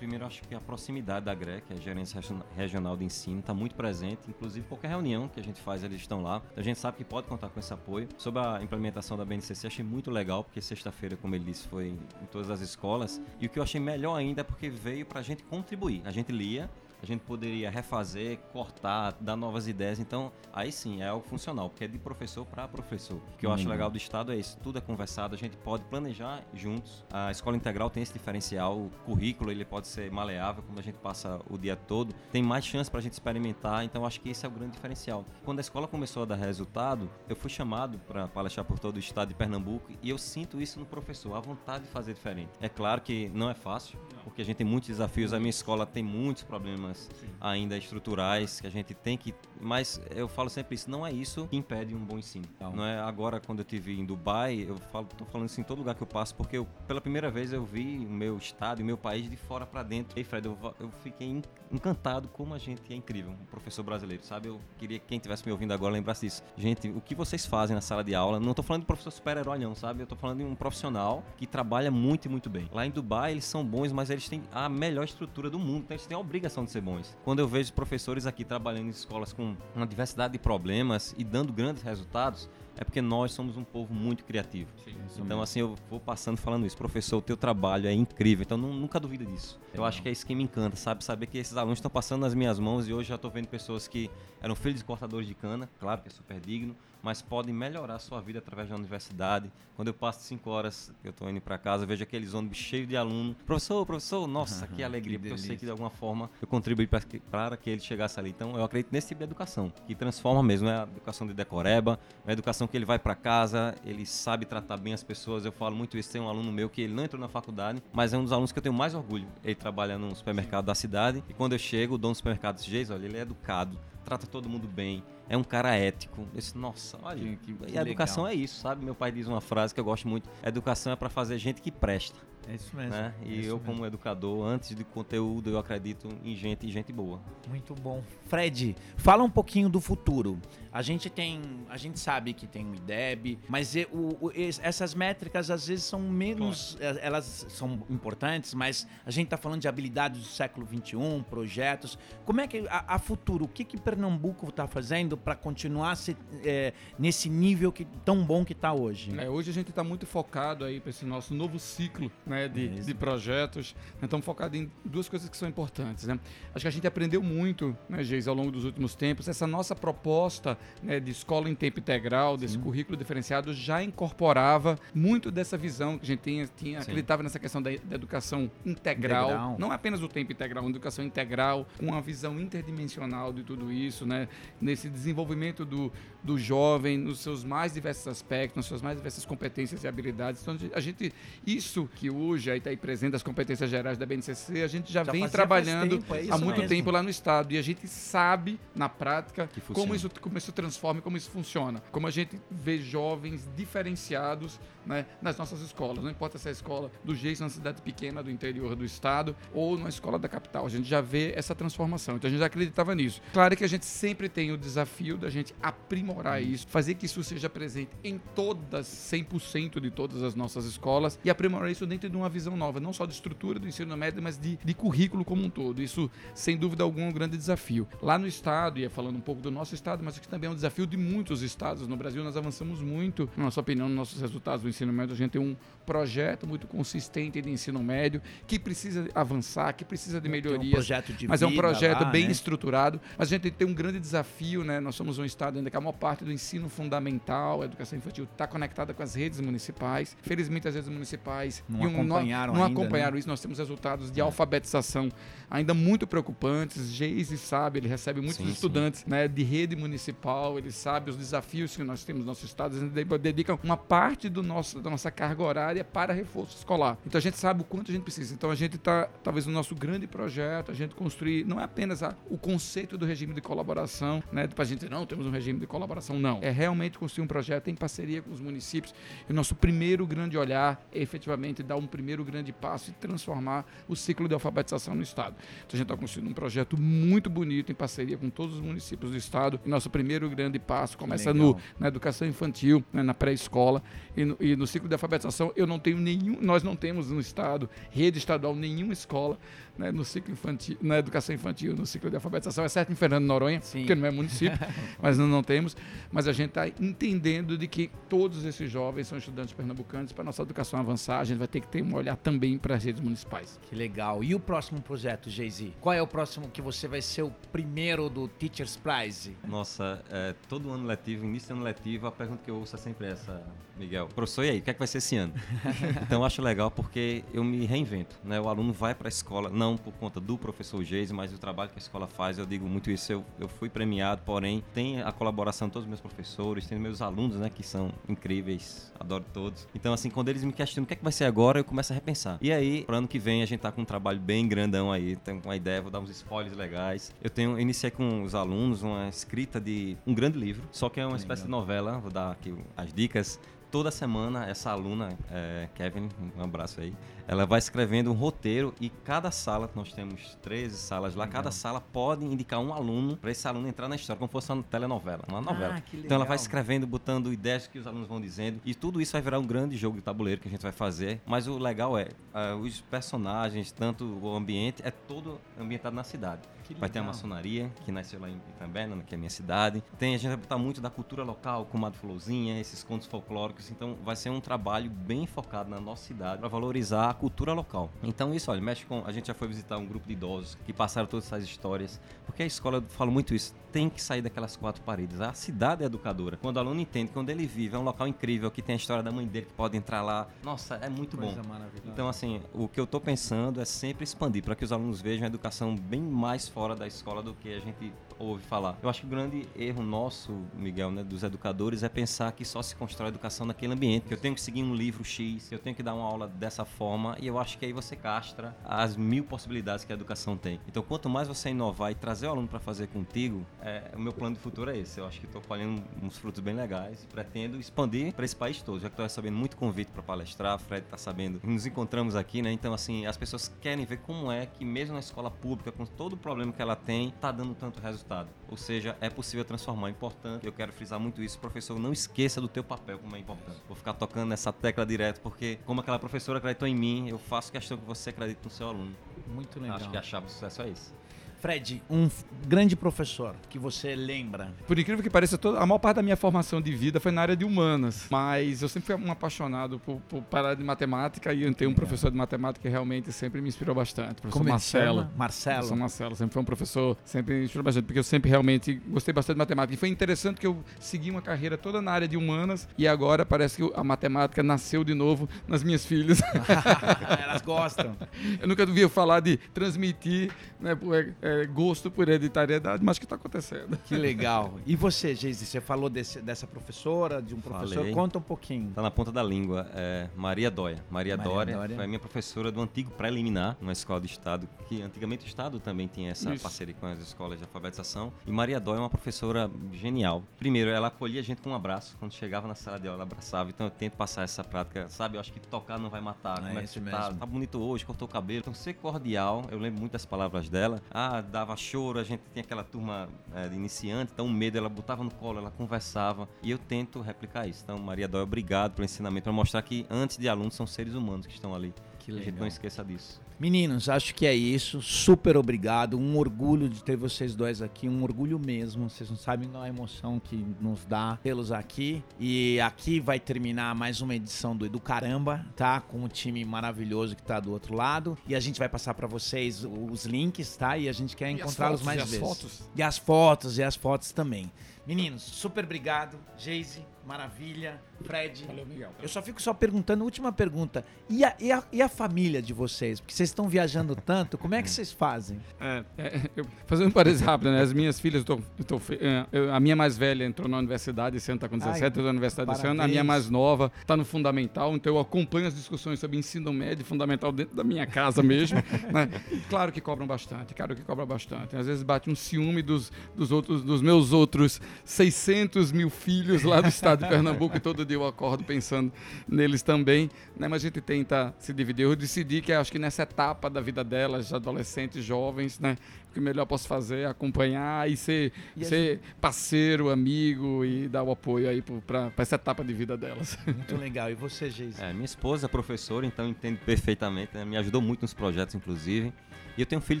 Primeiro, 0.00 0.24
acho 0.24 0.40
que 0.44 0.54
a 0.54 0.60
proximidade 0.60 1.26
da 1.26 1.34
GRE, 1.34 1.60
que 1.60 1.74
é 1.74 1.76
a 1.76 1.78
Gerência 1.78 2.18
Regional 2.56 2.96
de 2.96 3.04
Ensino, 3.04 3.40
está 3.40 3.52
muito 3.52 3.74
presente. 3.74 4.22
Inclusive, 4.26 4.66
qualquer 4.66 4.88
reunião 4.88 5.28
que 5.28 5.38
a 5.38 5.42
gente 5.42 5.60
faz, 5.60 5.84
eles 5.84 6.00
estão 6.00 6.22
lá. 6.22 6.40
Então, 6.52 6.62
a 6.62 6.62
gente 6.62 6.78
sabe 6.78 6.96
que 6.96 7.04
pode 7.04 7.26
contar 7.26 7.50
com 7.50 7.60
esse 7.60 7.70
apoio. 7.74 8.08
Sobre 8.16 8.40
a 8.40 8.62
implementação 8.62 9.14
da 9.14 9.26
BNCC, 9.26 9.66
achei 9.66 9.84
muito 9.84 10.10
legal, 10.10 10.42
porque 10.42 10.62
sexta-feira, 10.62 11.18
como 11.18 11.34
ele 11.34 11.44
disse, 11.44 11.68
foi 11.68 11.88
em 11.88 12.26
todas 12.32 12.48
as 12.48 12.62
escolas. 12.62 13.20
E 13.38 13.44
o 13.44 13.50
que 13.50 13.58
eu 13.58 13.62
achei 13.62 13.78
melhor 13.78 14.16
ainda 14.16 14.40
é 14.40 14.44
porque 14.44 14.70
veio 14.70 15.04
para 15.04 15.20
a 15.20 15.22
gente 15.22 15.42
contribuir. 15.42 16.00
A 16.06 16.10
gente 16.10 16.32
lia, 16.32 16.70
a 17.02 17.06
gente 17.06 17.20
poderia 17.20 17.70
refazer, 17.70 18.38
cortar, 18.52 19.16
dar 19.20 19.36
novas 19.36 19.68
ideias. 19.68 19.98
Então, 19.98 20.32
aí 20.52 20.70
sim, 20.70 21.02
é 21.02 21.08
algo 21.08 21.26
funcional, 21.26 21.70
porque 21.70 21.84
é 21.84 21.88
de 21.88 21.98
professor 21.98 22.44
para 22.44 22.66
professor. 22.68 23.16
O 23.16 23.36
que 23.38 23.46
eu 23.46 23.52
acho 23.52 23.64
uhum. 23.64 23.70
legal 23.70 23.90
do 23.90 23.96
Estado 23.96 24.32
é 24.32 24.36
isso, 24.36 24.58
tudo 24.62 24.78
é 24.78 24.80
conversado, 24.80 25.34
a 25.34 25.38
gente 25.38 25.56
pode 25.56 25.84
planejar 25.84 26.42
juntos. 26.54 27.04
A 27.12 27.30
escola 27.30 27.56
integral 27.56 27.90
tem 27.90 28.02
esse 28.02 28.12
diferencial, 28.12 28.76
o 28.76 28.90
currículo 29.04 29.50
ele 29.50 29.64
pode 29.64 29.88
ser 29.88 30.10
maleável, 30.10 30.62
quando 30.62 30.78
a 30.78 30.82
gente 30.82 30.98
passa 30.98 31.40
o 31.48 31.56
dia 31.56 31.76
todo, 31.76 32.14
tem 32.30 32.42
mais 32.42 32.64
chance 32.64 32.90
para 32.90 33.00
a 33.00 33.02
gente 33.02 33.12
experimentar, 33.12 33.84
então 33.84 34.04
acho 34.04 34.20
que 34.20 34.28
esse 34.28 34.44
é 34.44 34.48
o 34.48 34.52
grande 34.52 34.72
diferencial. 34.72 35.24
Quando 35.44 35.58
a 35.58 35.60
escola 35.60 35.88
começou 35.88 36.22
a 36.22 36.26
dar 36.26 36.36
resultado, 36.36 37.10
eu 37.28 37.36
fui 37.36 37.50
chamado 37.50 37.98
para 38.06 38.28
palestrar 38.28 38.64
por 38.64 38.78
todo 38.78 38.96
o 38.96 38.98
estado 38.98 39.28
de 39.28 39.34
Pernambuco 39.34 39.90
e 40.02 40.10
eu 40.10 40.18
sinto 40.18 40.60
isso 40.60 40.78
no 40.78 40.86
professor, 40.86 41.34
a 41.34 41.40
vontade 41.40 41.84
de 41.84 41.90
fazer 41.90 42.14
diferente. 42.14 42.50
É 42.60 42.68
claro 42.68 43.00
que 43.00 43.28
não 43.34 43.50
é 43.50 43.54
fácil, 43.54 43.98
porque 44.30 44.42
a 44.42 44.44
gente 44.44 44.56
tem 44.56 44.66
muitos 44.66 44.88
desafios, 44.88 45.32
a 45.32 45.38
minha 45.38 45.50
escola 45.50 45.84
tem 45.84 46.02
muitos 46.02 46.42
problemas 46.42 47.10
Sim. 47.20 47.26
ainda 47.40 47.76
estruturais 47.76 48.60
que 48.60 48.66
a 48.66 48.70
gente 48.70 48.94
tem 48.94 49.18
que. 49.18 49.34
Mas 49.60 50.00
eu 50.14 50.28
falo 50.28 50.48
sempre 50.48 50.74
isso, 50.76 50.90
não 50.90 51.06
é 51.06 51.12
isso 51.12 51.46
que 51.48 51.56
impede 51.56 51.94
um 51.94 51.98
bom 51.98 52.16
ensino. 52.18 52.46
Não, 52.58 52.72
não 52.76 52.84
é 52.84 52.98
agora 52.98 53.40
quando 53.40 53.58
eu 53.58 53.64
tive 53.64 53.98
em 53.98 54.04
Dubai, 54.04 54.64
eu 54.66 54.76
falo, 54.92 55.06
tô 55.06 55.24
falando 55.24 55.48
isso 55.48 55.60
em 55.60 55.64
todo 55.64 55.78
lugar 55.78 55.94
que 55.94 56.02
eu 56.02 56.06
passo, 56.06 56.34
porque 56.34 56.56
eu, 56.56 56.66
pela 56.86 57.00
primeira 57.00 57.30
vez 57.30 57.52
eu 57.52 57.64
vi 57.64 57.98
o 57.98 58.10
meu 58.10 58.36
estado 58.38 58.80
e 58.80 58.82
o 58.82 58.86
meu 58.86 58.96
país 58.96 59.28
de 59.28 59.36
fora 59.36 59.66
para 59.66 59.82
dentro. 59.82 60.18
E 60.18 60.24
Fred, 60.24 60.46
eu, 60.46 60.56
eu 60.78 60.90
fiquei 61.02 61.42
encantado 61.72 62.28
como 62.28 62.54
a 62.54 62.58
gente 62.58 62.92
é 62.92 62.96
incrível, 62.96 63.32
um 63.32 63.44
professor 63.46 63.82
brasileiro, 63.82 64.24
sabe? 64.24 64.48
Eu 64.48 64.60
queria 64.78 64.98
que 64.98 65.06
quem 65.06 65.18
estivesse 65.18 65.44
me 65.44 65.52
ouvindo 65.52 65.72
agora 65.72 65.92
lembrasse 65.92 66.26
disso. 66.26 66.42
Gente, 66.56 66.88
o 66.88 67.00
que 67.00 67.14
vocês 67.14 67.44
fazem 67.44 67.74
na 67.74 67.80
sala 67.80 68.04
de 68.04 68.14
aula, 68.14 68.38
não 68.38 68.54
tô 68.54 68.62
falando 68.62 68.82
de 68.82 68.86
professor 68.86 69.10
super-herói 69.10 69.58
não, 69.58 69.74
sabe? 69.74 70.02
Eu 70.02 70.06
tô 70.06 70.16
falando 70.16 70.38
de 70.38 70.44
um 70.44 70.54
profissional 70.54 71.24
que 71.36 71.46
trabalha 71.46 71.90
muito 71.90 72.26
e 72.26 72.28
muito 72.28 72.48
bem. 72.48 72.68
Lá 72.72 72.86
em 72.86 72.90
Dubai 72.90 73.32
eles 73.32 73.44
são 73.44 73.64
bons, 73.64 73.92
mas 73.92 74.10
eles 74.10 74.19
têm 74.28 74.42
a 74.52 74.68
melhor 74.68 75.04
estrutura 75.04 75.50
do 75.50 75.58
mundo, 75.58 75.84
então 75.84 75.94
eles 75.94 76.06
têm 76.06 76.16
a 76.16 76.20
obrigação 76.20 76.64
de 76.64 76.70
ser 76.70 76.80
bons. 76.80 77.16
Quando 77.24 77.38
eu 77.38 77.48
vejo 77.48 77.72
professores 77.72 78.26
aqui 78.26 78.44
trabalhando 78.44 78.86
em 78.86 78.90
escolas 78.90 79.32
com 79.32 79.56
uma 79.74 79.86
diversidade 79.86 80.32
de 80.32 80.38
problemas 80.38 81.14
e 81.18 81.24
dando 81.24 81.52
grandes 81.52 81.82
resultados, 81.82 82.48
é 82.76 82.84
porque 82.84 83.02
nós 83.02 83.32
somos 83.32 83.56
um 83.56 83.64
povo 83.64 83.92
muito 83.92 84.24
criativo. 84.24 84.70
Sim, 84.84 84.96
então, 85.18 85.42
assim, 85.42 85.60
eu 85.60 85.76
vou 85.88 86.00
passando 86.00 86.38
falando 86.38 86.66
isso. 86.66 86.76
Professor, 86.76 87.18
o 87.18 87.22
teu 87.22 87.36
trabalho 87.36 87.86
é 87.86 87.92
incrível. 87.92 88.42
Então, 88.42 88.56
não, 88.56 88.72
nunca 88.72 88.98
duvida 88.98 89.24
disso. 89.24 89.60
Eu 89.74 89.84
acho 89.84 90.00
que 90.00 90.08
é 90.08 90.12
isso 90.12 90.24
que 90.24 90.34
me 90.34 90.44
encanta, 90.44 90.76
sabe? 90.76 91.04
Saber 91.04 91.26
que 91.26 91.36
esses 91.36 91.56
alunos 91.56 91.78
estão 91.78 91.90
passando 91.90 92.22
nas 92.22 92.34
minhas 92.34 92.58
mãos 92.58 92.88
e 92.88 92.92
hoje 92.92 93.08
já 93.08 93.16
estou 93.16 93.30
vendo 93.30 93.48
pessoas 93.48 93.86
que 93.86 94.10
eram 94.40 94.54
filhos 94.54 94.78
de 94.78 94.84
cortadores 94.84 95.26
de 95.26 95.34
cana, 95.34 95.68
claro 95.78 96.00
que 96.00 96.08
é 96.08 96.10
super 96.10 96.40
digno, 96.40 96.74
mas 97.02 97.22
podem 97.22 97.54
melhorar 97.54 97.94
a 97.94 97.98
sua 97.98 98.20
vida 98.20 98.38
através 98.38 98.68
da 98.68 98.76
universidade. 98.76 99.50
Quando 99.76 99.88
eu 99.88 99.94
passo 99.94 100.22
cinco 100.24 100.50
horas, 100.50 100.92
eu 101.02 101.10
estou 101.10 101.28
indo 101.30 101.40
para 101.40 101.56
casa, 101.56 101.86
vejo 101.86 102.02
aqueles 102.02 102.34
ônibus 102.34 102.58
cheios 102.58 102.86
de 102.86 102.96
aluno. 102.96 103.34
Professor, 103.46 103.84
professor, 103.86 104.26
nossa, 104.26 104.66
que 104.66 104.82
alegria, 104.84 105.18
que 105.18 105.28
porque 105.28 105.34
eu 105.34 105.38
sei 105.38 105.56
que 105.56 105.64
de 105.64 105.70
alguma 105.70 105.90
forma 105.90 106.30
eu 106.40 106.46
contribuí 106.46 106.86
para 106.86 107.00
que, 107.00 107.20
que 107.62 107.70
ele 107.70 107.80
chegasse 107.80 108.18
ali. 108.20 108.30
Então, 108.30 108.56
eu 108.56 108.64
acredito 108.64 108.92
nesse 108.92 109.08
tipo 109.08 109.18
de 109.18 109.24
educação, 109.24 109.72
que 109.86 109.94
transforma 109.94 110.42
mesmo. 110.42 110.68
É 110.68 110.80
a 110.80 110.82
educação 110.82 111.26
de 111.26 111.32
decoreba, 111.32 111.98
é 112.26 112.30
a 112.30 112.32
educação 112.32 112.66
que 112.66 112.76
ele 112.76 112.84
vai 112.84 112.98
para 112.98 113.14
casa, 113.14 113.74
ele 113.84 114.04
sabe 114.04 114.44
tratar 114.44 114.76
bem 114.76 114.92
as 114.92 115.02
pessoas. 115.02 115.44
Eu 115.44 115.52
falo 115.52 115.74
muito 115.74 115.96
isso. 115.96 116.10
Tem 116.10 116.20
um 116.20 116.28
aluno 116.28 116.52
meu 116.52 116.68
que 116.68 116.82
ele 116.82 116.92
não 116.92 117.04
entrou 117.04 117.20
na 117.20 117.28
faculdade, 117.28 117.82
mas 117.92 118.12
é 118.12 118.18
um 118.18 118.22
dos 118.22 118.32
alunos 118.32 118.52
que 118.52 118.58
eu 118.58 118.62
tenho 118.62 118.74
mais 118.74 118.94
orgulho. 118.94 119.26
Ele 119.42 119.54
trabalha 119.54 119.98
num 119.98 120.14
supermercado 120.14 120.66
da 120.66 120.74
cidade 120.74 121.24
e 121.28 121.34
quando 121.34 121.52
eu 121.52 121.58
chego, 121.58 121.94
o 121.94 121.98
dono 121.98 122.12
do 122.12 122.16
supermercado 122.16 122.60
diz: 122.60 122.90
olha, 122.90 123.06
ele 123.06 123.16
é 123.16 123.20
educado, 123.20 123.78
trata 124.04 124.26
todo 124.26 124.48
mundo 124.48 124.66
bem 124.66 125.02
é 125.30 125.36
um 125.36 125.44
cara 125.44 125.76
ético. 125.76 126.22
Eu 126.22 126.28
disse, 126.34 126.58
nossa, 126.58 126.98
olha, 127.00 127.20
que, 127.20 127.36
que 127.36 127.72
e 127.72 127.78
a 127.78 127.82
educação 127.82 128.26
é 128.26 128.34
isso, 128.34 128.60
sabe? 128.60 128.84
Meu 128.84 128.96
pai 128.96 129.12
diz 129.12 129.28
uma 129.28 129.40
frase 129.40 129.72
que 129.72 129.78
eu 129.78 129.84
gosto 129.84 130.08
muito: 130.08 130.28
educação 130.44 130.92
é 130.92 130.96
para 130.96 131.08
fazer 131.08 131.38
gente 131.38 131.62
que 131.62 131.70
presta. 131.70 132.18
É 132.48 132.54
isso 132.54 132.74
mesmo. 132.76 132.90
Né? 132.90 133.14
E 133.22 133.34
é 133.34 133.38
eu, 133.38 133.42
mesmo. 133.42 133.60
como 133.60 133.86
educador, 133.86 134.46
antes 134.46 134.74
de 134.74 134.84
conteúdo, 134.84 135.50
eu 135.50 135.58
acredito 135.58 136.08
em 136.24 136.34
gente 136.34 136.66
e 136.66 136.70
gente 136.70 136.92
boa. 136.92 137.20
Muito 137.48 137.74
bom. 137.74 138.02
Fred, 138.28 138.76
fala 138.96 139.22
um 139.22 139.30
pouquinho 139.30 139.68
do 139.68 139.80
futuro. 139.80 140.38
A 140.72 140.82
gente 140.82 141.10
tem, 141.10 141.42
a 141.68 141.76
gente 141.76 141.98
sabe 141.98 142.32
que 142.32 142.46
tem 142.46 142.64
o 142.64 142.74
IDEB, 142.74 143.38
mas 143.48 143.74
o, 143.92 144.26
o, 144.26 144.32
essas 144.62 144.94
métricas 144.94 145.50
às 145.50 145.66
vezes 145.66 145.84
são 145.84 146.00
menos, 146.00 146.76
claro. 146.78 146.98
Eh, 146.98 147.06
elas 147.06 147.46
são 147.48 147.82
importantes, 147.90 148.54
mas 148.54 148.86
a 149.04 149.10
gente 149.10 149.26
está 149.26 149.36
falando 149.36 149.60
de 149.60 149.68
habilidades 149.68 150.20
do 150.20 150.28
século 150.28 150.64
21, 150.64 151.24
projetos. 151.24 151.98
Como 152.24 152.40
é 152.40 152.46
que 152.46 152.66
a, 152.68 152.94
a 152.94 152.98
futuro, 153.00 153.46
o 153.46 153.48
que 153.48 153.64
que 153.64 153.80
Pernambuco 153.80 154.48
está 154.48 154.68
fazendo 154.68 155.16
para 155.16 155.34
continuar 155.34 155.96
se, 155.96 156.16
é, 156.44 156.72
nesse 156.96 157.28
nível 157.28 157.72
que 157.72 157.84
tão 158.04 158.24
bom 158.24 158.44
que 158.44 158.52
está 158.52 158.72
hoje? 158.72 159.12
É, 159.18 159.28
hoje 159.28 159.50
a 159.50 159.54
gente 159.54 159.70
está 159.70 159.82
muito 159.82 160.06
focado 160.06 160.64
aí 160.64 160.78
para 160.78 160.90
esse 160.90 161.04
nosso 161.04 161.34
novo 161.34 161.58
ciclo, 161.58 162.12
né, 162.24 162.39
de, 162.48 162.66
é 162.66 162.80
de 162.80 162.94
projetos. 162.94 163.74
Estamos 164.02 164.24
focados 164.24 164.58
em 164.58 164.70
duas 164.84 165.08
coisas 165.08 165.28
que 165.28 165.36
são 165.36 165.48
importantes, 165.48 166.06
né? 166.06 166.18
Acho 166.54 166.64
que 166.64 166.68
a 166.68 166.72
gente 166.72 166.86
aprendeu 166.86 167.22
muito, 167.22 167.76
né, 167.88 168.02
Geis, 168.02 168.26
ao 168.28 168.34
longo 168.34 168.50
dos 168.50 168.64
últimos 168.64 168.94
tempos. 168.94 169.28
Essa 169.28 169.46
nossa 169.46 169.74
proposta 169.74 170.58
né, 170.82 171.00
de 171.00 171.10
escola 171.10 171.48
em 171.48 171.54
tempo 171.54 171.78
integral, 171.78 172.36
desse 172.36 172.54
Sim. 172.54 172.60
currículo 172.60 172.96
diferenciado, 172.96 173.52
já 173.54 173.82
incorporava 173.82 174.78
muito 174.94 175.30
dessa 175.30 175.56
visão 175.56 175.98
que 175.98 176.04
a 176.04 176.06
gente 176.06 176.20
tinha, 176.20 176.46
tinha 176.46 176.78
acreditava 176.80 177.22
nessa 177.22 177.38
questão 177.38 177.62
da, 177.62 177.70
da 177.70 177.94
educação 177.94 178.50
integral, 178.64 179.28
integral, 179.28 179.56
não 179.58 179.70
apenas 179.70 180.02
o 180.02 180.08
tempo 180.08 180.32
integral, 180.32 180.64
uma 180.64 180.70
educação 180.70 181.04
integral, 181.04 181.66
com 181.78 181.86
uma 181.86 182.00
visão 182.00 182.38
interdimensional 182.38 183.32
de 183.32 183.42
tudo 183.42 183.72
isso, 183.72 184.06
né, 184.06 184.28
nesse 184.60 184.88
desenvolvimento 184.88 185.64
do, 185.64 185.92
do 186.22 186.38
jovem 186.38 186.98
nos 186.98 187.20
seus 187.20 187.44
mais 187.44 187.72
diversos 187.72 188.06
aspectos, 188.08 188.56
nas 188.56 188.66
suas 188.66 188.82
mais 188.82 188.96
diversas 188.96 189.24
competências 189.24 189.84
e 189.84 189.88
habilidades. 189.88 190.42
Então, 190.42 190.56
a 190.74 190.80
gente, 190.80 191.12
isso 191.46 191.88
que 191.94 192.10
hoje 192.20 192.50
está 192.50 192.70
aí 192.70 192.76
presente, 192.76 193.16
as 193.16 193.22
competências 193.22 193.70
gerais 193.70 193.96
da 193.98 194.06
BNCC, 194.06 194.62
a 194.62 194.66
gente 194.66 194.92
já, 194.92 195.04
já 195.04 195.12
vem 195.12 195.28
trabalhando 195.28 195.98
tempo, 195.98 196.14
é 196.14 196.26
há 196.30 196.38
muito 196.38 196.60
mesmo. 196.60 196.68
tempo 196.68 196.90
lá 196.90 197.02
no 197.02 197.10
Estado. 197.10 197.52
E 197.52 197.58
a 197.58 197.62
gente 197.62 197.86
sabe, 197.88 198.58
na 198.74 198.88
prática, 198.88 199.48
como 199.72 199.94
isso, 199.94 200.10
como 200.20 200.36
isso 200.36 200.52
transforma 200.52 201.00
e 201.00 201.02
como 201.02 201.16
isso 201.16 201.30
funciona. 201.30 201.82
Como 201.90 202.06
a 202.06 202.10
gente 202.10 202.40
vê 202.50 202.78
jovens 202.78 203.48
diferenciados 203.56 204.60
né, 204.84 205.06
nas 205.20 205.36
nossas 205.36 205.60
escolas. 205.60 206.02
Não 206.02 206.10
importa 206.10 206.38
se 206.38 206.48
é 206.48 206.50
a 206.50 206.52
escola 206.52 206.90
do 207.04 207.14
jeito 207.14 207.40
na 207.40 207.48
cidade 207.48 207.80
pequena 207.82 208.22
do 208.22 208.30
interior 208.30 208.74
do 208.74 208.84
estado 208.84 209.36
ou 209.54 209.76
numa 209.76 209.88
escola 209.88 210.18
da 210.18 210.28
capital. 210.28 210.66
A 210.66 210.68
gente 210.68 210.88
já 210.88 211.00
vê 211.00 211.32
essa 211.36 211.54
transformação. 211.54 212.16
Então 212.16 212.28
a 212.28 212.30
gente 212.30 212.40
já 212.40 212.46
acreditava 212.46 212.94
nisso. 212.94 213.22
Claro 213.32 213.56
que 213.56 213.64
a 213.64 213.68
gente 213.68 213.86
sempre 213.86 214.28
tem 214.28 214.52
o 214.52 214.58
desafio 214.58 215.16
da 215.16 215.30
gente 215.30 215.54
aprimorar 215.62 216.42
isso, 216.42 216.66
fazer 216.68 216.94
que 216.94 217.06
isso 217.06 217.22
seja 217.22 217.48
presente 217.48 217.90
em 218.02 218.18
todas, 218.34 218.86
100% 218.86 219.80
de 219.80 219.90
todas 219.90 220.22
as 220.22 220.34
nossas 220.34 220.64
escolas 220.64 221.18
e 221.24 221.30
aprimorar 221.30 221.70
isso 221.70 221.86
dentro 221.86 222.09
de 222.10 222.16
uma 222.16 222.28
visão 222.28 222.56
nova, 222.56 222.80
não 222.80 222.92
só 222.92 223.06
de 223.06 223.12
estrutura 223.12 223.58
do 223.58 223.68
ensino 223.68 223.96
médio, 223.96 224.22
mas 224.22 224.38
de, 224.38 224.58
de 224.62 224.74
currículo 224.74 225.24
como 225.24 225.44
um 225.44 225.50
todo. 225.50 225.82
Isso, 225.82 226.10
sem 226.34 226.56
dúvida 226.56 226.82
alguma, 226.82 227.06
é 227.06 227.08
um 227.08 227.12
grande 227.12 227.36
desafio. 227.36 227.86
Lá 228.02 228.18
no 228.18 228.26
estado, 228.26 228.78
e 228.78 228.88
falando 228.88 229.16
um 229.16 229.20
pouco 229.20 229.40
do 229.40 229.50
nosso 229.50 229.74
estado, 229.74 230.02
mas 230.02 230.16
aqui 230.16 230.28
também 230.28 230.48
é 230.48 230.50
um 230.50 230.54
desafio 230.54 230.86
de 230.86 230.96
muitos 230.96 231.42
estados. 231.42 231.86
No 231.86 231.96
Brasil, 231.96 232.24
nós 232.24 232.36
avançamos 232.36 232.80
muito, 232.80 233.28
na 233.36 233.44
nossa 233.44 233.60
opinião, 233.60 233.88
nos 233.88 233.96
nossos 233.96 234.20
resultados 234.20 234.64
ensino 234.70 234.92
médio, 234.92 235.14
a 235.14 235.16
gente 235.16 235.32
tem 235.32 235.40
um 235.40 235.56
projeto 235.84 236.46
muito 236.46 236.66
consistente 236.66 237.42
de 237.42 237.50
ensino 237.50 237.82
médio 237.82 238.22
que 238.46 238.58
precisa 238.58 239.08
avançar, 239.14 239.72
que 239.72 239.84
precisa 239.84 240.20
de 240.20 240.28
melhorias. 240.28 240.68
Um 240.68 240.70
projeto 240.70 241.12
de 241.12 241.28
mas 241.28 241.42
é 241.42 241.46
um 241.46 241.54
projeto 241.54 242.02
lá, 242.02 242.10
bem 242.10 242.26
né? 242.26 242.30
estruturado. 242.30 243.00
Mas 243.18 243.28
a 243.28 243.30
gente 243.30 243.50
tem 243.50 243.66
um 243.66 243.74
grande 243.74 244.00
desafio, 244.00 244.64
né? 244.64 244.80
Nós 244.80 244.94
somos 244.94 245.18
um 245.18 245.24
estado 245.24 245.58
ainda 245.58 245.70
que 245.70 245.76
a 245.76 245.80
maior 245.80 245.92
parte 245.92 246.24
do 246.24 246.32
ensino 246.32 246.68
fundamental, 246.68 247.62
a 247.62 247.64
educação 247.64 247.98
infantil, 247.98 248.24
está 248.24 248.46
conectada 248.46 248.94
com 248.94 249.02
as 249.02 249.14
redes 249.14 249.40
municipais. 249.40 250.16
Felizmente, 250.22 250.68
as 250.68 250.74
redes 250.74 250.88
municipais, 250.88 251.62
não 251.68 251.80
um 251.80 251.99
acompanharam 252.02 252.52
não, 252.52 252.60
não 252.60 252.66
ainda, 252.66 252.80
acompanharam 252.80 253.12
né? 253.12 253.18
isso. 253.18 253.28
Nós 253.28 253.40
temos 253.40 253.58
resultados 253.58 254.10
de 254.10 254.20
alfabetização 254.20 255.10
ainda 255.50 255.74
muito 255.74 256.06
preocupantes. 256.06 256.88
Geise 256.90 257.36
sabe, 257.36 257.80
ele 257.80 257.88
recebe 257.88 258.20
muitos 258.20 258.36
Sim, 258.36 258.52
estudantes 258.52 259.04
né, 259.04 259.26
de 259.26 259.42
rede 259.42 259.74
municipal, 259.74 260.58
ele 260.58 260.70
sabe 260.70 261.10
os 261.10 261.16
desafios 261.16 261.76
que 261.76 261.82
nós 261.82 262.04
temos 262.04 262.20
no 262.20 262.26
nosso 262.26 262.46
estado, 262.46 262.76
a 262.76 262.80
gente 262.80 263.18
dedica 263.18 263.58
uma 263.62 263.76
parte 263.76 264.28
do 264.28 264.42
nosso, 264.42 264.80
da 264.80 264.88
nossa 264.88 265.10
carga 265.10 265.42
horária 265.42 265.84
para 265.84 266.12
reforço 266.12 266.56
escolar. 266.56 266.96
Então 267.04 267.18
a 267.18 267.22
gente 267.22 267.36
sabe 267.36 267.62
o 267.62 267.64
quanto 267.64 267.90
a 267.90 267.94
gente 267.94 268.02
precisa. 268.02 268.32
Então 268.32 268.50
a 268.50 268.54
gente 268.54 268.76
está, 268.76 269.08
talvez, 269.22 269.46
no 269.46 269.52
nosso 269.52 269.74
grande 269.74 270.06
projeto, 270.06 270.70
a 270.70 270.74
gente 270.74 270.94
construir, 270.94 271.44
não 271.44 271.60
é 271.60 271.64
apenas 271.64 272.02
a, 272.02 272.14
o 272.28 272.38
conceito 272.38 272.96
do 272.96 273.04
regime 273.04 273.34
de 273.34 273.40
colaboração, 273.40 274.22
né, 274.30 274.46
para 274.46 274.62
a 274.62 274.66
gente 274.66 274.78
dizer, 274.78 274.90
não, 274.90 275.04
temos 275.04 275.26
um 275.26 275.30
regime 275.30 275.58
de 275.58 275.66
colaboração, 275.66 276.18
não. 276.18 276.38
É 276.42 276.50
realmente 276.50 276.98
construir 276.98 277.24
um 277.24 277.28
projeto 277.28 277.68
em 277.68 277.74
parceria 277.74 278.22
com 278.22 278.30
os 278.32 278.40
municípios. 278.40 278.94
E 279.28 279.32
o 279.32 279.34
nosso 279.34 279.54
primeiro 279.54 280.06
grande 280.06 280.36
olhar 280.38 280.80
é 280.92 281.00
efetivamente 281.00 281.62
dar 281.62 281.76
um 281.76 281.86
primeiro 281.90 282.24
grande 282.24 282.52
passo 282.52 282.90
e 282.90 282.94
transformar 282.94 283.66
o 283.88 283.94
ciclo 283.96 284.26
de 284.26 284.34
alfabetização 284.34 284.94
no 284.94 285.02
estado. 285.02 285.36
Então 285.66 285.74
a 285.74 285.76
gente 285.76 285.82
está 285.82 285.96
construindo 285.96 286.30
um 286.30 286.34
projeto 286.34 286.80
muito 286.80 287.28
bonito 287.28 287.70
em 287.70 287.74
parceria 287.74 288.16
com 288.16 288.30
todos 288.30 288.56
os 288.56 288.60
municípios 288.60 289.10
do 289.10 289.16
estado. 289.16 289.60
E 289.64 289.68
nosso 289.68 289.90
primeiro 289.90 290.28
grande 290.30 290.58
passo 290.58 290.96
começa 290.96 291.34
no, 291.34 291.56
na 291.78 291.88
educação 291.88 292.26
infantil, 292.26 292.82
né, 292.92 293.02
na 293.02 293.12
pré-escola 293.14 293.82
e 294.16 294.24
no, 294.24 294.36
e 294.40 294.56
no 294.56 294.66
ciclo 294.66 294.88
de 294.88 294.94
alfabetização. 294.94 295.52
Eu 295.56 295.66
não 295.66 295.78
tenho 295.78 295.98
nenhum, 295.98 296.38
nós 296.40 296.62
não 296.62 296.76
temos 296.76 297.10
no 297.10 297.20
estado, 297.20 297.68
rede 297.90 298.18
estadual, 298.18 298.54
nenhuma 298.54 298.92
escola 298.92 299.38
né, 299.76 299.90
no 299.90 300.04
ciclo 300.04 300.32
infantil, 300.32 300.76
na 300.80 300.98
educação 300.98 301.34
infantil, 301.34 301.74
no 301.74 301.86
ciclo 301.86 302.10
de 302.10 302.16
alfabetização, 302.16 302.64
exceto 302.64 302.92
em 302.92 302.94
Fernando 302.94 303.24
Noronha, 303.24 303.60
Sim. 303.60 303.80
porque 303.80 303.94
não 303.94 304.06
é 304.06 304.10
município, 304.10 304.58
mas 305.00 305.18
não, 305.18 305.26
não 305.26 305.42
temos. 305.42 305.76
Mas 306.10 306.28
a 306.28 306.32
gente 306.32 306.50
está 306.50 306.68
entendendo 306.68 307.56
de 307.56 307.66
que 307.66 307.90
todos 308.08 308.44
esses 308.44 308.70
jovens 308.70 309.06
são 309.06 309.18
estudantes 309.18 309.52
pernambucanos 309.52 310.12
para 310.12 310.24
nossa 310.24 310.42
educação 310.42 310.78
avançar. 310.78 311.20
A 311.20 311.24
gente 311.24 311.38
vai 311.38 311.48
ter 311.48 311.60
que 311.60 311.68
ter 311.68 311.82
um 311.82 311.94
olhar 311.94 312.16
também 312.16 312.58
para 312.58 312.74
as 312.74 312.84
redes 312.84 313.00
municipais. 313.00 313.58
Que 313.62 313.74
legal. 313.74 314.22
E 314.22 314.34
o 314.34 314.40
próximo 314.40 314.80
projeto, 314.80 315.30
Jay-Z? 315.30 315.72
Qual 315.80 315.92
é 315.92 316.02
o 316.02 316.06
próximo 316.06 316.48
que 316.48 316.60
você 316.60 316.88
vai 316.88 317.02
ser 317.02 317.22
o 317.22 317.30
primeiro 317.52 318.08
do 318.08 318.28
Teacher's 318.28 318.76
Prize? 318.76 319.36
Nossa, 319.46 320.02
é, 320.10 320.34
todo 320.48 320.70
ano 320.70 320.86
letivo, 320.86 321.24
início 321.24 321.48
de 321.48 321.52
ano 321.54 321.62
letivo, 321.62 322.06
a 322.06 322.12
pergunta 322.12 322.42
que 322.44 322.50
eu 322.50 322.56
ouço 322.56 322.76
é 322.76 322.78
sempre 322.78 323.06
essa, 323.06 323.42
Miguel. 323.78 324.08
Professor, 324.14 324.44
e 324.44 324.50
aí, 324.50 324.58
o 324.58 324.62
que 324.62 324.70
é 324.70 324.72
que 324.72 324.78
vai 324.78 324.88
ser 324.88 324.98
esse 324.98 325.16
ano? 325.16 325.32
então 326.02 326.20
eu 326.20 326.24
acho 326.24 326.42
legal 326.42 326.70
porque 326.70 327.24
eu 327.32 327.42
me 327.42 327.64
reinvento, 327.64 328.16
né? 328.24 328.40
O 328.40 328.48
aluno 328.48 328.72
vai 328.72 328.94
para 328.94 329.08
a 329.08 329.10
escola, 329.10 329.48
não 329.60 329.76
por 329.76 329.92
conta 329.92 330.18
do 330.18 330.38
professor 330.38 330.82
Geise, 330.82 331.12
mas 331.12 331.30
do 331.30 331.38
trabalho 331.38 331.68
que 331.68 331.76
a 331.76 331.82
escola 331.82 332.06
faz. 332.06 332.38
Eu 332.38 332.46
digo 332.46 332.66
muito 332.66 332.90
isso, 332.90 333.12
eu, 333.12 333.24
eu 333.38 333.46
fui 333.46 333.68
premiado, 333.68 334.22
porém 334.24 334.64
tem 334.72 335.02
a 335.02 335.12
colaboração 335.12 335.68
de 335.68 335.74
todos 335.74 335.84
os 335.84 335.88
meus 335.88 336.00
professores, 336.00 336.66
tem 336.66 336.78
meus 336.78 337.02
alunos, 337.02 337.36
né, 337.36 337.50
que 337.50 337.62
são 337.62 337.92
incríveis, 338.08 338.90
adoro 338.98 339.24
todos. 339.34 339.68
Então 339.74 339.92
assim, 339.92 340.08
quando 340.08 340.30
eles 340.30 340.42
me 340.42 340.52
questionam 340.52 340.84
o 340.84 340.86
que 340.86 340.94
é 340.94 340.96
que 340.96 341.04
vai 341.04 341.12
ser 341.12 341.26
agora, 341.26 341.60
eu 341.60 341.64
começo 341.64 341.92
a 341.92 341.94
repensar. 341.94 342.38
E 342.40 342.50
aí, 342.50 342.84
pro 342.84 342.96
ano 342.96 343.06
que 343.06 343.18
vem, 343.18 343.42
a 343.42 343.46
gente 343.46 343.60
tá 343.60 343.70
com 343.70 343.82
um 343.82 343.84
trabalho 343.84 344.18
bem 344.18 344.48
grandão 344.48 344.90
aí, 344.90 345.16
tem 345.16 345.38
uma 345.44 345.56
ideia, 345.56 345.82
vou 345.82 345.90
dar 345.90 346.00
uns 346.00 346.10
spoilers 346.10 346.56
legais. 346.56 347.14
Eu 347.22 347.28
tenho, 347.28 347.52
eu 347.52 347.60
iniciei 347.60 347.90
com 347.90 348.22
os 348.22 348.34
alunos 348.34 348.82
uma 348.82 349.08
escrita 349.08 349.60
de 349.60 349.96
um 350.06 350.14
grande 350.14 350.38
livro, 350.38 350.62
só 350.72 350.88
que 350.88 350.98
é 350.98 351.06
uma 351.06 351.16
espécie 351.16 351.42
de 351.42 351.50
novela, 351.50 351.98
vou 351.98 352.10
dar 352.10 352.30
aqui 352.30 352.54
as 352.76 352.92
dicas 352.92 353.38
toda 353.70 353.90
semana 353.90 354.46
essa 354.46 354.70
aluna, 354.70 355.16
é, 355.30 355.68
Kevin, 355.74 356.08
um 356.36 356.42
abraço 356.42 356.80
aí, 356.80 356.92
ela 357.26 357.46
vai 357.46 357.58
escrevendo 357.58 358.10
um 358.10 358.14
roteiro 358.14 358.74
e 358.80 358.88
cada 358.90 359.30
sala, 359.30 359.70
nós 359.74 359.92
temos 359.92 360.36
13 360.42 360.76
salas 360.76 361.14
lá, 361.14 361.26
cada 361.26 361.50
sala 361.50 361.80
pode 361.80 362.24
indicar 362.24 362.60
um 362.60 362.72
aluno 362.72 363.16
para 363.16 363.30
esse 363.30 363.46
aluno 363.46 363.68
entrar 363.68 363.88
na 363.88 363.96
história, 363.96 364.18
como 364.18 364.30
fosse 364.30 364.52
uma 364.52 364.62
telenovela, 364.62 365.24
uma 365.28 365.40
novela. 365.40 365.74
Ah, 365.78 365.82
Então 365.92 366.16
ela 366.16 366.24
vai 366.24 366.36
escrevendo, 366.36 366.86
botando 366.86 367.32
ideias 367.32 367.66
que 367.66 367.78
os 367.78 367.86
alunos 367.86 368.08
vão 368.08 368.20
dizendo 368.20 368.60
e 368.64 368.74
tudo 368.74 369.00
isso 369.00 369.12
vai 369.12 369.22
virar 369.22 369.38
um 369.38 369.46
grande 369.46 369.76
jogo 369.76 369.96
de 369.96 370.02
tabuleiro 370.02 370.40
que 370.40 370.48
a 370.48 370.50
gente 370.50 370.62
vai 370.62 370.72
fazer. 370.72 371.20
Mas 371.26 371.46
o 371.46 371.58
legal 371.58 371.96
é, 371.98 372.08
ah, 372.34 372.56
os 372.56 372.80
personagens, 372.80 373.72
tanto 373.72 374.04
o 374.04 374.34
ambiente, 374.34 374.82
é 374.84 374.90
todo 374.90 375.40
ambientado 375.58 375.94
na 375.94 376.04
cidade. 376.04 376.42
Vai 376.78 376.88
ter 376.88 377.00
a 377.00 377.02
maçonaria, 377.02 377.68
que 377.84 377.90
nasceu 377.90 378.20
lá 378.20 378.28
em 378.28 378.36
Itambé, 378.50 378.86
né, 378.86 379.02
que 379.04 379.12
é 379.12 379.16
a 379.16 379.18
minha 379.18 379.30
cidade. 379.30 379.82
Tem, 379.98 380.14
a 380.14 380.18
gente 380.18 380.28
vai 380.28 380.36
botar 380.36 380.56
muito 380.56 380.80
da 380.80 380.88
cultura 380.88 381.24
local, 381.24 381.66
como 381.66 381.84
a 381.84 381.90
Florzinha, 381.90 382.60
esses 382.60 382.84
contos 382.84 383.08
folclóricos. 383.08 383.72
Então, 383.72 383.96
vai 384.04 384.14
ser 384.14 384.30
um 384.30 384.40
trabalho 384.40 384.88
bem 384.88 385.26
focado 385.26 385.68
na 385.68 385.80
nossa 385.80 386.04
cidade 386.04 386.38
para 386.38 386.48
valorizar 386.48 387.10
a 387.10 387.14
cultura 387.20 387.52
local. 387.52 387.90
Então, 388.02 388.34
isso, 388.34 388.50
olha, 388.50 388.62
mexe 388.62 388.86
com. 388.86 389.04
A 389.04 389.12
gente 389.12 389.26
já 389.26 389.34
foi 389.34 389.46
visitar 389.46 389.76
um 389.76 389.84
grupo 389.84 390.06
de 390.06 390.14
idosos 390.14 390.56
que 390.64 390.72
passaram 390.72 391.06
todas 391.06 391.26
essas 391.26 391.44
histórias. 391.44 392.00
Porque 392.24 392.42
a 392.42 392.46
escola, 392.46 392.78
eu 392.78 392.82
falo 392.88 393.12
muito 393.12 393.34
isso, 393.34 393.54
tem 393.72 393.88
que 393.88 394.02
sair 394.02 394.22
daquelas 394.22 394.56
quatro 394.56 394.82
paredes. 394.82 395.20
A 395.20 395.32
cidade 395.32 395.82
é 395.82 395.86
educadora. 395.86 396.36
Quando 396.36 396.56
o 396.56 396.60
aluno 396.60 396.80
entende, 396.80 397.10
quando 397.12 397.30
ele 397.30 397.46
vive, 397.46 397.76
é 397.76 397.78
um 397.78 397.82
local 397.82 398.06
incrível, 398.06 398.50
que 398.50 398.62
tem 398.62 398.74
a 398.74 398.76
história 398.76 399.02
da 399.02 399.10
mãe 399.10 399.26
dele 399.26 399.46
que 399.46 399.52
pode 399.52 399.76
entrar 399.76 400.02
lá. 400.02 400.28
Nossa, 400.42 400.74
é 400.76 400.88
muito 400.88 401.16
bom. 401.16 401.26
Coisa 401.26 401.42
maravilhosa. 401.42 401.88
Então, 401.88 402.08
assim, 402.08 402.40
o 402.52 402.68
que 402.68 402.78
eu 402.78 402.84
estou 402.84 403.00
pensando 403.00 403.60
é 403.60 403.64
sempre 403.64 404.04
expandir 404.04 404.42
para 404.42 404.54
que 404.54 404.64
os 404.64 404.72
alunos 404.72 405.00
vejam 405.00 405.24
a 405.24 405.26
educação 405.26 405.76
bem 405.76 406.00
mais 406.00 406.48
fora 406.48 406.74
da 406.74 406.86
escola 406.86 407.22
do 407.22 407.34
que 407.34 407.52
a 407.52 407.60
gente 407.60 407.92
ouve 408.18 408.42
falar. 408.44 408.76
Eu 408.82 408.88
acho 408.88 409.00
que 409.00 409.06
o 409.06 409.10
grande 409.10 409.48
erro 409.56 409.82
nosso, 409.82 410.32
Miguel, 410.54 410.90
né, 410.90 411.02
dos 411.02 411.22
educadores, 411.22 411.82
é 411.82 411.88
pensar 411.88 412.30
que 412.32 412.44
só 412.44 412.60
se 412.62 412.76
constrói 412.76 413.08
educação 413.08 413.46
naquele 413.46 413.72
ambiente, 413.72 414.06
que 414.06 414.12
eu 414.12 414.18
tenho 414.18 414.34
que 414.34 414.40
seguir 414.40 414.62
um 414.62 414.74
livro 414.74 415.02
X, 415.02 415.48
que 415.48 415.54
eu 415.54 415.58
tenho 415.58 415.74
que 415.74 415.82
dar 415.82 415.94
uma 415.94 416.04
aula 416.04 416.28
dessa 416.28 416.64
forma, 416.64 417.16
e 417.18 417.26
eu 417.26 417.38
acho 417.38 417.56
que 417.56 417.64
aí 417.64 417.72
você 417.72 417.96
castra 417.96 418.54
as 418.64 418.96
mil 418.96 419.24
possibilidades 419.24 419.84
que 419.84 419.92
a 419.92 419.94
educação 419.94 420.36
tem. 420.36 420.60
Então, 420.68 420.82
quanto 420.82 421.08
mais 421.08 421.28
você 421.28 421.50
inovar 421.50 421.92
e 421.92 421.94
trazer 421.94 422.26
o 422.26 422.30
aluno 422.30 422.46
para 422.46 422.60
fazer 422.60 422.88
contigo, 422.88 423.46
é, 423.62 423.90
o 423.94 424.00
meu 424.00 424.12
plano 424.12 424.36
de 424.36 424.42
futuro 424.42 424.70
é 424.70 424.78
esse. 424.78 425.00
Eu 425.00 425.06
acho 425.06 425.20
que 425.20 425.26
estou 425.26 425.42
colhendo 425.42 425.82
uns 426.02 426.16
frutos 426.16 426.40
bem 426.40 426.54
legais, 426.54 427.06
pretendo 427.10 427.58
expandir 427.58 428.12
para 428.12 428.24
esse 428.24 428.36
país 428.36 428.62
todo, 428.62 428.80
já 428.80 428.88
que 428.88 428.94
estou 428.94 429.04
recebendo 429.04 429.36
muito 429.36 429.56
convite 429.56 429.88
para 429.88 430.02
palestrar, 430.02 430.58
Fred 430.58 430.84
está 430.84 430.96
sabendo, 430.96 431.40
nos 431.42 431.66
encontramos 431.66 432.16
aqui, 432.16 432.42
né? 432.42 432.52
Então, 432.52 432.72
assim, 432.72 433.06
as 433.06 433.16
pessoas 433.16 433.52
querem 433.60 433.84
ver 433.84 433.98
como 433.98 434.30
é 434.30 434.46
que 434.46 434.64
mesmo 434.64 434.94
na 434.94 435.00
escola 435.00 435.30
pública, 435.30 435.72
com 435.72 435.84
todo 435.84 436.14
o 436.14 436.16
problema 436.16 436.52
que 436.52 436.62
ela 436.62 436.76
tem, 436.76 437.10
tá 437.20 437.30
dando 437.30 437.54
tanto 437.54 437.80
resultado. 437.80 438.28
Ou 438.48 438.56
seja, 438.56 438.96
é 439.00 439.08
possível 439.08 439.44
transformar. 439.44 439.88
É 439.88 439.90
importante, 439.90 440.46
eu 440.46 440.52
quero 440.52 440.72
frisar 440.72 440.98
muito 440.98 441.22
isso, 441.22 441.38
professor, 441.38 441.78
não 441.78 441.92
esqueça 441.92 442.40
do 442.40 442.48
teu 442.48 442.64
papel 442.64 442.98
como 442.98 443.14
é 443.16 443.18
importante. 443.18 443.60
Vou 443.66 443.76
ficar 443.76 443.94
tocando 443.94 444.28
nessa 444.28 444.52
tecla 444.52 444.84
direto, 444.86 445.20
porque 445.20 445.58
como 445.64 445.80
aquela 445.80 445.98
professora 445.98 446.38
acreditou 446.38 446.66
em 446.66 446.74
mim, 446.74 447.08
eu 447.08 447.18
faço 447.18 447.52
questão 447.52 447.76
que 447.76 447.84
você 447.84 448.10
acredite 448.10 448.40
no 448.44 448.50
seu 448.50 448.68
aluno. 448.68 448.94
Muito 449.26 449.60
legal. 449.60 449.76
Acho 449.76 449.90
que 449.90 449.96
a 449.96 450.02
chave 450.02 450.26
do 450.26 450.32
sucesso 450.32 450.62
é 450.62 450.68
isso. 450.68 450.99
Fred, 451.40 451.82
um 451.88 452.08
grande 452.46 452.76
professor 452.76 453.34
que 453.48 453.58
você 453.58 453.96
lembra. 453.96 454.52
Por 454.66 454.78
incrível 454.78 455.02
que 455.02 455.08
pareça, 455.08 455.38
toda, 455.38 455.58
a 455.58 455.64
maior 455.64 455.78
parte 455.78 455.96
da 455.96 456.02
minha 456.02 456.16
formação 456.16 456.60
de 456.60 456.70
vida 456.74 457.00
foi 457.00 457.10
na 457.10 457.22
área 457.22 457.34
de 457.34 457.46
humanas. 457.46 458.06
Mas 458.10 458.60
eu 458.60 458.68
sempre 458.68 458.94
fui 458.94 459.04
um 459.06 459.10
apaixonado 459.10 459.78
por, 459.78 460.00
por 460.02 460.22
parar 460.22 460.54
de 460.54 460.62
matemática 460.62 461.32
e 461.32 461.42
eu 461.42 461.54
tenho 461.54 461.70
um 461.70 461.74
professor 461.74 462.10
de 462.10 462.16
matemática 462.16 462.60
que 462.62 462.68
realmente 462.68 463.10
sempre 463.10 463.40
me 463.40 463.48
inspirou 463.48 463.74
bastante. 463.74 464.18
O 464.18 464.22
professor 464.22 464.38
Como 464.38 464.50
Marcelo. 464.50 465.08
Marcelo. 465.16 465.56
Professor 465.56 465.76
Marcelo, 465.76 466.16
sempre 466.16 466.34
foi 466.34 466.42
um 466.42 466.44
professor, 466.44 466.96
sempre 467.04 467.34
me 467.34 467.44
inspirou 467.44 467.64
bastante, 467.64 467.84
porque 467.86 467.98
eu 467.98 468.04
sempre 468.04 468.28
realmente 468.28 468.74
gostei 468.88 469.14
bastante 469.14 469.36
de 469.36 469.38
matemática. 469.38 469.74
E 469.74 469.78
foi 469.78 469.88
interessante 469.88 470.38
que 470.38 470.46
eu 470.46 470.62
segui 470.78 471.10
uma 471.10 471.22
carreira 471.22 471.56
toda 471.56 471.80
na 471.80 471.90
área 471.90 472.06
de 472.06 472.18
humanas 472.18 472.68
e 472.76 472.86
agora 472.86 473.24
parece 473.24 473.56
que 473.56 473.72
a 473.74 473.82
matemática 473.82 474.42
nasceu 474.42 474.84
de 474.84 474.92
novo 474.92 475.26
nas 475.48 475.62
minhas 475.62 475.86
filhas. 475.86 476.20
Elas 477.22 477.40
gostam. 477.40 477.96
eu 478.40 478.46
nunca 478.46 478.62
ouvia 478.62 478.90
falar 478.90 479.20
de 479.20 479.38
transmitir 479.54 480.30
né, 480.60 480.76
é, 481.22 481.29
é, 481.30 481.46
gosto 481.46 481.90
por 481.90 482.08
hereditariedade, 482.08 482.82
mas 482.84 482.98
que 482.98 483.04
está 483.04 483.16
acontecendo. 483.16 483.76
Que 483.86 483.94
legal. 483.96 484.54
E 484.66 484.74
você, 484.76 485.14
Geise, 485.14 485.46
você 485.46 485.60
falou 485.60 485.88
desse- 485.88 486.20
dessa 486.20 486.46
professora, 486.46 487.20
de 487.22 487.34
um 487.34 487.40
professor? 487.40 487.76
Falei. 487.76 487.92
Conta 487.94 488.18
um 488.18 488.22
pouquinho. 488.22 488.70
Tá 488.74 488.82
na 488.82 488.90
ponta 488.90 489.10
da 489.12 489.22
língua. 489.22 489.68
É 489.74 490.08
Maria 490.16 490.50
Dória. 490.50 490.84
Maria, 490.90 491.16
Maria 491.16 491.30
Dória, 491.32 491.56
Dória. 491.56 491.76
foi 491.76 491.84
a 491.84 491.88
minha 491.88 491.98
professora 491.98 492.50
do 492.52 492.60
antigo 492.60 492.90
preliminar, 492.92 493.56
numa 493.60 493.72
escola 493.72 494.00
de 494.00 494.06
estado, 494.06 494.48
que 494.68 494.82
antigamente 494.82 495.24
o 495.24 495.28
estado 495.28 495.58
também 495.60 495.86
tinha 495.86 496.10
essa 496.10 496.32
Isso. 496.34 496.42
parceria 496.42 496.74
com 496.78 496.86
as 496.86 496.98
escolas 497.00 497.38
de 497.38 497.44
alfabetização. 497.44 498.12
E 498.26 498.30
Maria 498.30 498.58
Dória 498.60 498.78
é 498.78 498.82
uma 498.82 498.90
professora 498.90 499.50
genial. 499.72 500.22
Primeiro, 500.38 500.70
ela 500.70 500.88
acolhia 500.88 501.20
a 501.20 501.24
gente 501.24 501.40
com 501.40 501.50
um 501.50 501.54
abraço. 501.54 501.96
Quando 501.98 502.12
chegava 502.12 502.46
na 502.48 502.54
sala 502.54 502.78
de 502.78 502.86
aula, 502.88 502.98
ela 502.98 503.04
abraçava. 503.04 503.50
Então 503.50 503.66
eu 503.66 503.70
tento 503.70 503.94
passar 503.94 504.22
essa 504.22 504.42
prática, 504.44 504.88
sabe? 504.88 505.16
Eu 505.16 505.20
acho 505.20 505.32
que 505.32 505.40
tocar 505.40 505.78
não 505.78 505.90
vai 505.90 506.00
matar. 506.00 506.38
É 506.38 506.46
Como 506.46 506.58
é 506.58 506.62
que 506.62 506.64
isso 506.64 506.80
você 506.80 506.90
tá? 506.90 506.98
mesmo. 507.04 507.18
Tá 507.20 507.26
bonito 507.26 507.60
hoje, 507.60 507.84
cortou 507.84 508.06
o 508.06 508.10
cabelo. 508.10 508.40
Então 508.40 508.54
ser 508.54 508.74
cordial, 508.74 509.44
eu 509.50 509.58
lembro 509.58 509.80
muito 509.80 509.92
das 509.92 510.04
palavras 510.04 510.48
dela. 510.48 510.80
Ah, 510.90 511.19
dava 511.20 511.56
choro, 511.56 511.98
a 511.98 512.04
gente 512.04 512.22
tinha 512.32 512.42
aquela 512.42 512.64
turma 512.64 513.08
de 513.48 513.54
iniciante, 513.54 514.12
então 514.12 514.26
o 514.26 514.30
medo, 514.30 514.58
ela 514.58 514.68
botava 514.68 515.02
no 515.02 515.12
colo, 515.12 515.38
ela 515.38 515.50
conversava. 515.50 516.28
E 516.42 516.50
eu 516.50 516.58
tento 516.58 517.00
replicar 517.00 517.46
isso. 517.46 517.62
Então, 517.62 517.78
Maria 517.78 518.08
Dória, 518.08 518.24
obrigado 518.24 518.74
pelo 518.74 518.84
ensinamento, 518.84 519.24
para 519.24 519.32
mostrar 519.32 519.62
que 519.62 519.86
antes 519.90 520.16
de 520.16 520.28
alunos 520.28 520.54
são 520.54 520.66
seres 520.66 520.94
humanos 520.94 521.26
que 521.26 521.34
estão 521.34 521.54
ali. 521.54 521.74
Que 522.18 522.22
Que 522.22 522.22
a 522.22 522.24
gente 522.24 522.34
legal. 522.34 522.40
não 522.40 522.46
esqueça 522.48 522.84
disso. 522.84 523.20
Meninos, 523.38 523.88
acho 523.88 524.14
que 524.14 524.26
é 524.26 524.34
isso. 524.34 524.82
Super 524.82 525.36
obrigado. 525.36 525.98
Um 525.98 526.18
orgulho 526.18 526.68
de 526.68 526.82
ter 526.84 526.96
vocês 526.96 527.34
dois 527.34 527.62
aqui. 527.62 527.88
Um 527.88 528.02
orgulho 528.02 528.38
mesmo. 528.38 528.90
Vocês 528.90 529.08
não 529.08 529.16
sabem 529.16 529.48
a 529.54 529.66
emoção 529.68 530.20
que 530.20 530.36
nos 530.60 530.84
dá 530.84 531.18
tê-los 531.22 531.50
aqui. 531.50 532.02
E 532.18 532.60
aqui 532.60 533.00
vai 533.00 533.18
terminar 533.18 533.74
mais 533.74 534.00
uma 534.02 534.14
edição 534.14 534.54
do 534.56 534.66
Edu 534.66 534.78
Caramba, 534.80 535.46
tá? 535.56 535.80
Com 535.80 536.04
o 536.04 536.08
time 536.08 536.44
maravilhoso 536.44 537.16
que 537.16 537.22
tá 537.22 537.40
do 537.40 537.50
outro 537.52 537.74
lado. 537.74 538.18
E 538.28 538.34
a 538.34 538.40
gente 538.40 538.58
vai 538.58 538.68
passar 538.68 538.92
pra 538.92 539.06
vocês 539.06 539.64
os 539.64 540.04
links, 540.04 540.54
tá? 540.56 540.76
E 540.76 540.88
a 540.88 540.92
gente 540.92 541.16
quer 541.16 541.30
E 541.30 541.34
as 541.34 541.40
encontrá-los 541.40 541.80
mais 541.82 541.98
e 542.00 542.02
as 542.02 542.10
vezes. 542.10 542.26
fotos? 542.26 542.70
E 542.76 542.82
as 542.82 542.98
fotos, 542.98 543.56
e 543.58 543.62
as 543.62 543.74
fotos 543.74 544.12
também. 544.12 544.50
Meninos, 544.86 545.22
super 545.22 545.64
obrigado. 545.64 546.18
Geise, 546.36 546.84
maravilha. 547.06 547.80
Fred. 548.04 548.44
Valeu, 548.46 548.66
Miguel. 548.66 548.90
Eu 549.02 549.08
só 549.08 549.22
fico 549.22 549.40
só 549.40 549.52
perguntando, 549.52 550.04
última 550.04 550.32
pergunta. 550.32 550.84
E 551.08 551.24
a, 551.24 551.34
e 551.38 551.52
a, 551.52 551.62
e 551.72 551.82
a 551.82 551.88
família 551.88 552.40
de 552.40 552.52
vocês? 552.52 553.00
Porque 553.00 553.14
vocês 553.14 553.28
estão 553.28 553.48
viajando 553.48 553.94
tanto, 553.94 554.38
como 554.38 554.54
é 554.54 554.62
que 554.62 554.70
vocês 554.70 554.92
fazem? 554.92 555.40
É, 555.60 555.84
é, 555.98 556.20
eu, 556.36 556.44
fazendo 556.66 556.88
um 556.88 556.90
parênteses 556.90 557.24
rápido, 557.24 557.50
né? 557.50 557.60
As 557.60 557.72
minhas 557.72 558.00
filhas, 558.00 558.20
eu 558.20 558.36
tô, 558.36 558.42
eu 558.58 558.64
tô 558.64 558.80
é, 558.92 559.26
eu- 559.32 559.52
a 559.52 559.60
minha 559.60 559.76
mais 559.76 559.96
velha 559.96 560.24
entrou 560.24 560.48
na 560.48 560.58
universidade, 560.58 561.16
esse 561.16 561.30
ano 561.30 561.40
tá 561.40 561.48
com 561.48 561.58
17, 561.58 561.82
Ai, 561.82 561.88
entrou 561.88 562.04
na 562.04 562.10
universidade 562.10 562.50
esse 562.52 562.60
ano. 562.60 562.70
A 562.70 562.76
parabéns. 562.76 562.92
minha 562.92 563.04
mais 563.04 563.28
nova 563.30 563.70
tá 563.86 563.96
no 563.96 564.04
fundamental, 564.04 564.74
então 564.74 564.94
eu 564.94 564.98
acompanho 564.98 565.46
as 565.46 565.54
discussões 565.54 565.98
sobre 565.98 566.16
ensino 566.18 566.52
médio 566.52 566.82
e 566.82 566.84
fundamental 566.84 567.32
dentro 567.32 567.54
da 567.54 567.64
minha 567.64 567.86
casa 567.86 568.22
mesmo. 568.22 568.58
né? 568.92 569.08
Claro 569.48 569.72
que 569.72 569.80
cobram 569.80 570.06
bastante, 570.06 570.54
claro 570.54 570.74
que 570.74 570.82
cobram 570.82 571.06
bastante. 571.06 571.56
Às 571.56 571.66
vezes 571.66 571.82
bate 571.82 572.10
um 572.10 572.14
ciúme 572.14 572.62
dos, 572.62 572.90
dos, 573.14 573.30
outros, 573.32 573.62
dos 573.62 573.82
meus 573.82 574.12
outros 574.12 574.60
600 574.84 575.72
mil 575.72 575.90
filhos 575.90 576.42
lá 576.42 576.60
do 576.60 576.68
estado 576.68 577.02
de 577.02 577.08
Pernambuco 577.08 577.56
e 577.56 577.60
todo 577.60 577.84
eu 577.94 578.06
acordo 578.06 578.44
pensando 578.44 578.92
neles 579.28 579.62
também. 579.62 580.10
Né? 580.36 580.48
Mas 580.48 580.62
a 580.62 580.68
gente 580.68 580.80
tenta 580.80 581.34
se 581.38 581.52
dividir. 581.52 581.84
Eu 581.84 581.96
decidi 581.96 582.40
que 582.40 582.52
acho 582.52 582.70
que 582.70 582.78
nessa 582.78 583.02
etapa 583.02 583.48
da 583.48 583.60
vida 583.60 583.82
delas, 583.84 584.32
adolescentes, 584.32 585.04
jovens, 585.04 585.58
né? 585.58 585.76
o 586.10 586.12
que 586.12 586.20
melhor 586.20 586.44
posso 586.44 586.66
fazer 586.66 587.00
é 587.00 587.06
acompanhar 587.06 587.88
e 587.88 587.96
ser, 587.96 588.32
E 588.56 588.64
ser 588.64 589.00
parceiro, 589.20 589.90
amigo 589.90 590.64
e 590.64 590.88
dar 590.88 591.04
o 591.04 591.10
apoio 591.12 591.48
aí 591.48 591.62
para 591.62 592.12
essa 592.16 592.34
etapa 592.34 592.64
de 592.64 592.74
vida 592.74 592.96
delas. 592.96 593.38
Muito 593.46 593.76
legal. 593.76 594.10
E 594.10 594.14
você, 594.14 594.50
Geise? 594.50 594.82
É, 594.82 594.92
minha 594.92 595.04
esposa 595.04 595.46
é 595.46 595.48
professora, 595.48 596.04
então 596.04 596.28
entende 596.28 596.60
perfeitamente, 596.66 597.34
né? 597.34 597.44
me 597.44 597.56
ajudou 597.56 597.80
muito 597.80 598.02
nos 598.02 598.12
projetos, 598.12 598.54
inclusive. 598.54 599.12
E 599.56 599.62
eu 599.62 599.66
tenho 599.66 599.80
um 599.80 599.84
filho 599.84 600.00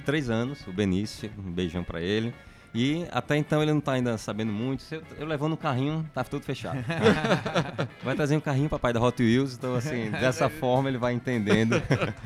de 0.00 0.06
3 0.06 0.30
anos, 0.30 0.66
o 0.66 0.72
Benício, 0.72 1.30
um 1.38 1.52
beijão 1.52 1.84
pra 1.84 2.00
ele. 2.00 2.34
E 2.72 3.04
até 3.10 3.36
então 3.36 3.60
ele 3.62 3.72
não 3.72 3.80
tá 3.80 3.92
ainda 3.92 4.16
sabendo 4.16 4.52
muito. 4.52 4.84
Eu, 4.92 5.02
eu 5.18 5.26
levando 5.26 5.54
um 5.54 5.56
carrinho, 5.56 6.08
tá 6.14 6.22
tudo 6.22 6.44
fechado. 6.44 6.78
vai 8.04 8.14
trazer 8.14 8.36
um 8.36 8.40
carrinho, 8.40 8.68
papai, 8.68 8.92
da 8.92 9.00
Hot 9.00 9.20
Wheels, 9.20 9.54
então 9.54 9.74
assim, 9.74 10.10
dessa 10.10 10.48
forma 10.48 10.88
ele 10.88 10.98
vai 10.98 11.12
entendendo. 11.12 11.82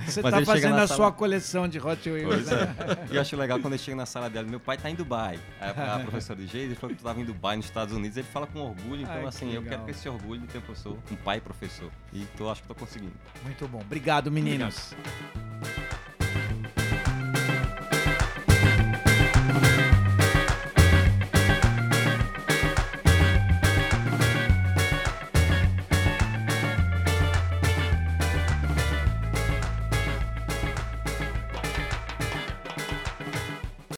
Você 0.07 0.21
tá 0.21 0.29
ele 0.29 0.37
chega 0.41 0.47
fazendo 0.47 0.75
a 0.75 0.87
sala- 0.87 0.97
sua 0.97 1.13
coleção 1.13 1.67
de 1.67 1.79
Hot 1.79 2.11
Wheels, 2.11 2.47
né? 2.47 2.75
é. 3.09 3.13
E 3.13 3.17
eu 3.17 3.23
acho 3.23 3.35
legal 3.37 3.59
quando 3.59 3.73
ele 3.73 3.83
chega 3.83 3.97
na 3.97 4.05
sala 4.07 4.29
dela, 4.29 4.47
meu 4.47 4.61
pai 4.61 4.77
tá 4.77 4.91
em 4.91 4.95
Dubai. 4.95 5.39
Aí 5.61 5.71
a 5.71 5.99
professora 6.01 6.39
de 6.39 6.47
Geise 6.47 6.75
falou 6.75 6.95
que 6.95 7.01
tu 7.01 7.05
tava 7.07 7.19
em 7.21 7.25
Dubai, 7.25 7.57
nos 7.57 7.65
Estados 7.67 7.95
Unidos. 7.95 8.17
Ele 8.19 8.27
fala 8.31 8.47
com 8.47 8.61
orgulho, 8.61 9.01
então 9.03 9.15
Ai, 9.15 9.23
que 9.23 9.29
assim, 9.29 9.47
eu 9.55 9.63
legal. 9.63 9.71
quero 9.79 9.83
ter 9.85 9.91
esse 9.93 10.09
orgulho 10.09 10.43
de 10.43 10.47
ter 10.49 10.59
um 10.59 10.63
professor, 10.63 10.99
um 11.11 11.17
pai 11.17 11.41
professor. 11.41 11.91
E 12.13 12.27
tô, 12.37 12.51
acho 12.51 12.61
que 12.61 12.69
tô 12.69 12.75
conseguindo. 12.75 13.13
Muito 13.43 13.67
bom. 13.67 13.81
Obrigado, 13.81 14.31
meninos. 14.31 14.95